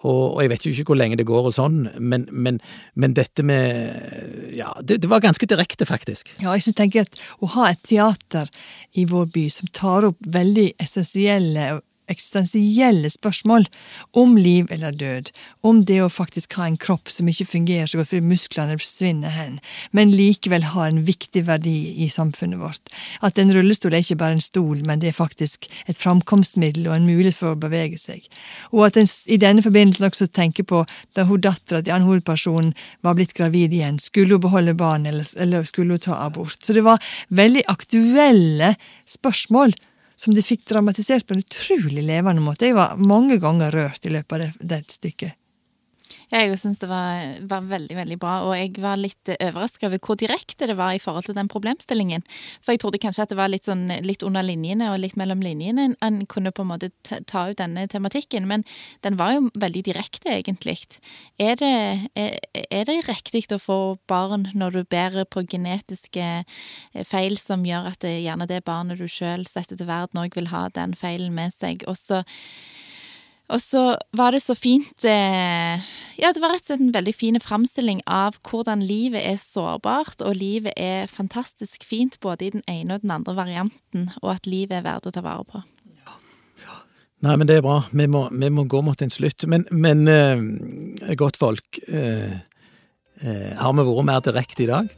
og, 0.00 0.38
jeg 0.40 0.48
vet 0.48 0.64
jo 0.64 0.72
ikke 0.72 0.86
hvor 0.88 0.96
lenge 0.96 1.18
det 1.20 1.26
går 1.28 1.50
og 1.50 1.52
sånn, 1.52 1.82
men, 2.00 2.24
men, 2.32 2.56
men 2.96 3.16
dette 3.16 3.44
med 3.44 4.54
Ja, 4.56 4.70
det, 4.80 5.02
det, 5.02 5.10
var 5.12 5.20
ganske 5.20 5.46
direkte, 5.48 5.84
faktisk. 5.88 6.32
Ja, 6.40 6.54
jeg 6.56 6.72
tenker 6.78 7.04
at 7.04 7.20
å 7.44 7.50
ha 7.58 7.68
et 7.68 7.82
teater 7.84 8.48
i 8.96 9.04
vår 9.08 9.28
by 9.34 9.44
som 9.52 9.68
tar 9.76 10.08
opp 10.08 10.16
veldig 10.24 10.70
essensielle 10.80 11.82
eksistensielle 12.10 13.10
spørsmål 13.12 13.66
om 14.18 14.36
liv 14.36 14.70
eller 14.70 14.94
død, 14.96 15.30
om 15.66 15.82
det 15.86 16.00
å 16.02 16.10
faktisk 16.12 16.56
ha 16.58 16.66
en 16.68 16.78
kropp 16.80 17.10
som 17.12 17.28
ikke 17.30 17.48
fungerer 17.48 17.90
så 17.90 18.00
godt 18.00 18.12
fordi 18.12 18.30
musklene 18.30 18.78
forsvinner 18.80 19.34
hen, 19.34 19.58
men 19.96 20.14
likevel 20.14 20.66
har 20.72 20.90
en 20.90 21.02
viktig 21.06 21.44
verdi 21.48 21.76
i 22.04 22.10
samfunnet 22.12 22.60
vårt. 22.60 22.92
At 23.26 23.38
en 23.38 23.52
rullestol 23.54 23.94
er 23.94 24.04
ikke 24.04 24.20
bare 24.22 24.38
en 24.38 24.44
stol, 24.44 24.82
men 24.86 25.02
det 25.02 25.12
er 25.12 25.18
faktisk 25.18 25.68
et 25.86 25.98
framkomstmiddel 25.98 26.88
og 26.88 26.96
en 26.96 27.08
mulighet 27.08 27.38
for 27.38 27.54
å 27.54 27.60
bevege 27.60 27.98
seg. 28.00 28.26
Og 28.74 28.86
at 28.88 28.98
en 29.00 29.08
i 29.30 29.38
denne 29.40 29.64
forbindelsen 29.64 30.08
også 30.08 30.30
tenker 30.34 30.66
på 30.66 30.84
da 31.16 31.26
hun 31.28 31.42
dattera 31.44 31.82
til 31.82 31.94
Ann 31.94 32.06
hovedpersonen 32.06 32.72
var 33.06 33.16
blitt 33.18 33.36
gravid 33.38 33.74
igjen, 33.76 34.00
skulle 34.02 34.36
hun 34.36 34.44
beholde 34.44 34.76
barn 34.78 35.06
eller, 35.08 35.28
eller 35.40 35.66
skulle 35.68 35.96
hun 35.96 36.04
ta 36.06 36.18
abort? 36.24 36.58
Så 36.64 36.76
det 36.76 36.84
var 36.86 37.02
veldig 37.28 37.66
aktuelle 37.70 38.74
spørsmål 39.08 39.74
som 40.20 40.34
de 40.36 40.42
fikk 40.44 40.66
dramatisert 40.68 41.24
på 41.26 41.36
en 41.36 41.40
utrolig 41.40 42.02
levende 42.04 42.44
måte. 42.44 42.68
Jeg 42.68 42.76
var 42.76 42.98
mange 43.00 43.38
ganger 43.40 43.72
rørt 43.72 44.04
i 44.04 44.12
løpet 44.12 44.36
av 44.36 44.42
det, 44.42 44.50
det 44.72 44.80
stykket. 44.92 45.36
Jeg 46.30 46.58
syns 46.62 46.78
det 46.78 46.86
var, 46.90 47.24
var, 47.50 47.64
veldig, 47.66 47.96
veldig 47.98 48.16
bra, 48.22 48.34
og 48.46 48.52
jeg 48.54 48.76
var 48.82 49.00
litt 49.00 49.32
overraska 49.34 49.88
over 49.88 49.98
hvor 50.04 50.18
direkte 50.20 50.68
det 50.70 50.76
var 50.78 50.94
i 50.94 51.00
forhold 51.02 51.26
til 51.26 51.34
den 51.34 51.50
problemstillingen. 51.50 52.22
For 52.62 52.74
jeg 52.74 52.82
trodde 52.84 53.00
kanskje 53.02 53.24
at 53.24 53.32
det 53.32 53.38
var 53.40 53.50
litt 53.50 53.66
sånn 53.66 53.88
litt 54.06 54.22
under 54.26 54.46
linjene 54.46 54.92
og 54.92 55.00
litt 55.02 55.16
mellom 55.18 55.42
linjene 55.42 55.88
en 55.98 56.20
kunne 56.30 56.52
på 56.54 56.62
en 56.62 56.70
måte 56.70 56.90
ta 57.02 57.48
ut 57.50 57.58
denne 57.58 57.86
tematikken, 57.90 58.46
men 58.46 58.62
den 59.02 59.18
var 59.18 59.34
jo 59.34 59.48
veldig 59.58 59.82
direkte, 59.90 60.30
egentlig. 60.38 60.78
Er 61.42 61.58
det, 61.58 61.72
er, 62.14 62.38
er 62.70 62.86
det 62.86 63.00
riktig 63.08 63.42
å 63.56 63.60
få 63.60 63.80
barn 64.10 64.46
når 64.54 64.78
du 64.78 64.82
bærer 64.90 65.26
på 65.26 65.42
genetiske 65.50 66.26
eh, 66.44 67.04
feil 67.06 67.38
som 67.40 67.64
gjør 67.66 67.90
at 67.90 68.02
det 68.04 68.20
gjerne 68.20 68.46
det 68.50 68.62
barnet 68.66 69.00
du 69.00 69.08
sjøl 69.10 69.46
setter 69.50 69.78
til 69.80 69.88
verden 69.90 70.22
òg 70.22 70.36
vil 70.38 70.50
ha 70.52 70.68
den 70.76 70.94
feilen 70.98 71.34
med 71.34 71.54
seg? 71.56 71.82
Og 71.90 71.98
så 71.98 72.22
og 73.50 73.60
så 73.62 73.82
var 74.16 74.34
det 74.34 74.42
så 74.44 74.54
fint 74.58 75.04
eh, 75.08 75.90
Ja, 76.20 76.30
det 76.32 76.42
var 76.42 76.54
rett 76.54 76.64
og 76.64 76.70
slett 76.70 76.84
en 76.84 76.94
veldig 76.94 77.14
fin 77.16 77.40
framstilling 77.42 78.02
av 78.06 78.38
hvordan 78.46 78.84
livet 78.86 79.24
er 79.26 79.40
sårbart, 79.42 80.22
og 80.22 80.38
livet 80.38 80.76
er 80.76 81.10
fantastisk 81.10 81.84
fint 81.86 82.20
både 82.22 82.46
i 82.46 82.54
den 82.56 82.64
ene 82.70 82.96
og 82.96 83.04
den 83.04 83.14
andre 83.14 83.36
varianten, 83.38 84.10
og 84.22 84.34
at 84.36 84.48
livet 84.50 84.80
er 84.80 84.86
verdt 84.86 85.10
å 85.10 85.14
ta 85.14 85.24
vare 85.24 85.46
på. 85.48 85.62
Nei, 87.20 87.34
men 87.36 87.48
det 87.48 87.58
er 87.58 87.64
bra. 87.64 87.82
Vi 87.92 88.06
må, 88.08 88.24
vi 88.32 88.48
må 88.48 88.64
gå 88.64 88.80
mot 88.84 89.02
en 89.04 89.12
slutt. 89.12 89.44
Men, 89.50 89.66
men 89.68 90.06
eh, 90.08 91.12
godt 91.20 91.36
folk, 91.36 91.80
eh, 91.92 92.38
eh, 93.20 93.50
har 93.60 93.74
vi 93.76 93.84
vært 93.84 94.06
mer 94.08 94.22
direkte 94.24 94.64
i 94.64 94.68
dag? 94.70 94.88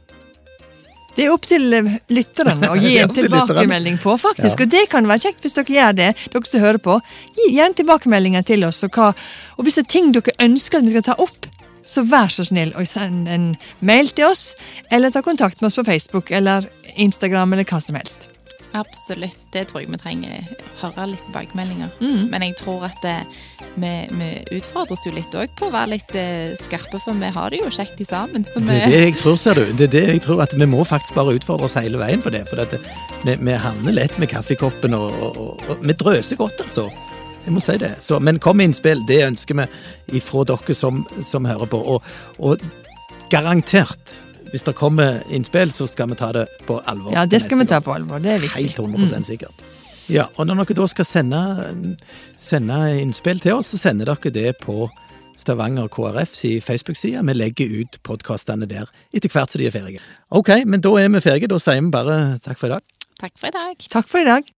Det 1.13 1.25
er 1.27 1.33
opp 1.33 1.45
til 1.45 1.67
lytteren 2.09 2.63
å 2.67 2.75
gi 2.83 2.95
en 3.03 3.13
tilbakemelding 3.13 3.99
på, 4.01 4.17
faktisk. 4.21 4.59
Ja. 4.59 4.65
Og 4.65 4.73
det 4.73 4.83
kan 4.91 5.09
være 5.09 5.27
kjekt 5.27 5.45
hvis 5.45 5.57
dere 5.57 5.77
gjør 5.77 5.97
det, 5.99 6.11
dere 6.33 6.49
som 6.49 6.63
hører 6.63 6.81
på. 6.83 6.99
Gi 7.37 7.49
gjerne 7.57 7.77
tilbakemeldinger 7.79 8.45
til 8.47 8.65
oss. 8.67 8.83
Og, 8.87 8.93
hva, 8.97 9.11
og 9.57 9.67
hvis 9.67 9.79
det 9.79 9.85
er 9.85 9.93
ting 9.93 10.13
dere 10.15 10.37
ønsker 10.43 10.81
at 10.81 10.89
vi 10.89 10.95
skal 10.95 11.07
ta 11.11 11.17
opp, 11.21 11.49
så 11.85 12.05
vær 12.07 12.31
så 12.31 12.45
snill 12.47 12.71
og 12.79 12.87
send 12.87 13.27
en 13.27 13.49
mail 13.83 14.11
til 14.15 14.29
oss, 14.31 14.53
eller 14.91 15.11
ta 15.11 15.21
kontakt 15.25 15.59
med 15.61 15.69
oss 15.69 15.79
på 15.79 15.87
Facebook 15.87 16.31
eller 16.31 16.69
Instagram 16.95 17.53
eller 17.53 17.67
hva 17.67 17.81
som 17.83 17.99
helst. 17.99 18.32
Absolutt. 18.73 19.45
Det 19.53 19.67
tror 19.69 19.83
jeg 19.83 19.91
vi 19.93 19.99
trenger 20.01 20.47
høre 20.81 21.05
litt 21.11 21.21
tilbakemeldinger. 21.27 21.91
Mm. 22.01 22.29
Men 22.31 22.45
jeg 22.47 22.55
tror 22.59 22.87
at 22.87 22.97
det, 23.05 23.15
eh, 23.21 23.69
vi, 23.75 23.91
vi, 24.17 24.29
utfordres 24.57 25.05
jo 25.05 25.13
litt 25.13 25.35
òg 25.37 25.53
på 25.57 25.69
å 25.69 25.73
være 25.73 25.93
litt 25.95 26.15
uh, 26.17 26.53
skarpe, 26.61 26.99
for 27.01 27.17
vi 27.17 27.29
har 27.35 27.53
det 27.53 27.61
jo 27.61 27.71
kjekt 27.73 28.01
sammen. 28.09 28.45
det 28.45 28.75
er 28.75 28.91
det 28.91 29.01
jeg 29.07 29.15
tror, 29.21 29.37
ser 29.41 29.57
du. 29.57 29.71
Det 29.77 29.87
er 29.87 29.93
det 29.93 30.03
jeg 30.11 30.23
tror 30.25 30.43
at 30.45 30.53
Vi 30.57 30.67
må 30.69 30.83
faktisk 30.85 31.17
bare 31.17 31.37
utfordre 31.37 31.69
oss 31.69 31.77
hele 31.79 32.01
veien 32.01 32.21
på 32.21 32.33
det. 32.33 32.43
For 32.49 32.61
det, 32.61 32.81
vi, 33.23 33.37
vi, 33.37 33.57
havner 33.57 33.97
lett 33.97 34.17
med 34.21 34.29
kaffekoppen, 34.33 34.93
og, 34.97 35.09
og, 35.21 35.37
og, 35.37 35.65
og 35.69 35.85
vi 35.85 35.97
drøser 35.97 36.39
godt, 36.41 36.65
altså. 36.67 36.89
Jeg 37.43 37.51
må 37.51 37.59
si 37.59 37.75
det. 37.77 37.95
Så, 37.99 38.19
men 38.23 38.39
kom 38.39 38.57
med 38.57 38.71
innspill. 38.71 39.01
Det 39.07 39.19
ønsker 39.25 39.57
vi 39.57 40.19
ifra 40.19 40.45
dere 40.47 40.75
som, 40.77 41.03
som 41.27 41.45
hører 41.45 41.67
på. 41.67 41.81
Og 42.39 42.61
garantert 43.33 44.15
hvis 44.53 44.65
det 44.67 44.75
kommer 44.77 45.23
innspill, 45.33 45.71
så 45.73 45.87
skal 45.89 46.11
vi 46.11 46.15
ta 46.19 46.27
det 46.35 46.45
på 46.67 46.77
alvor. 46.85 47.09
Ja, 47.15 47.25
det 47.25 47.41
skal 47.41 47.57
vi 47.57 47.65
ta 47.65 47.79
på 47.81 47.93
alvor. 47.93 48.21
Det 48.21 48.35
er 48.35 48.43
viktig. 48.43 48.59
Helt 48.61 48.79
100 48.79 49.07
mm. 49.17 49.23
sikkert. 49.25 49.63
Ja, 50.11 50.27
og 50.37 50.45
når 50.45 50.67
dere 50.67 50.77
da 50.77 50.85
skal 50.91 51.07
sende, 51.09 51.39
sende 52.37 52.77
innspill 53.01 53.41
til 53.41 53.57
oss, 53.57 53.71
så 53.73 53.79
sender 53.81 54.11
dere 54.11 54.33
det 54.35 54.51
på 54.61 54.85
Stavanger 55.41 55.89
KrF 55.89 56.35
si 56.37 56.53
Facebook-side. 56.61 57.25
Vi 57.25 57.33
legger 57.33 57.73
ut 57.81 57.97
podkastene 58.05 58.69
der 58.69 58.91
etter 59.09 59.33
hvert 59.33 59.49
som 59.49 59.63
de 59.63 59.71
er 59.71 59.73
ferdige. 59.73 60.05
Ok, 60.29 60.53
men 60.69 60.85
da 60.85 60.93
er 61.01 61.09
vi 61.09 61.23
ferdige. 61.25 61.49
Da 61.49 61.57
sier 61.57 61.81
vi 61.81 61.89
bare 61.97 62.19
takk 62.45 62.61
for 62.61 62.69
i 62.69 62.75
dag. 62.75 62.85
Takk 63.23 63.33
for 63.39 63.49
i 63.49 63.57
dag. 63.57 63.89
Takk 63.89 64.09
for 64.11 64.21
i 64.21 64.29
dag. 64.29 64.53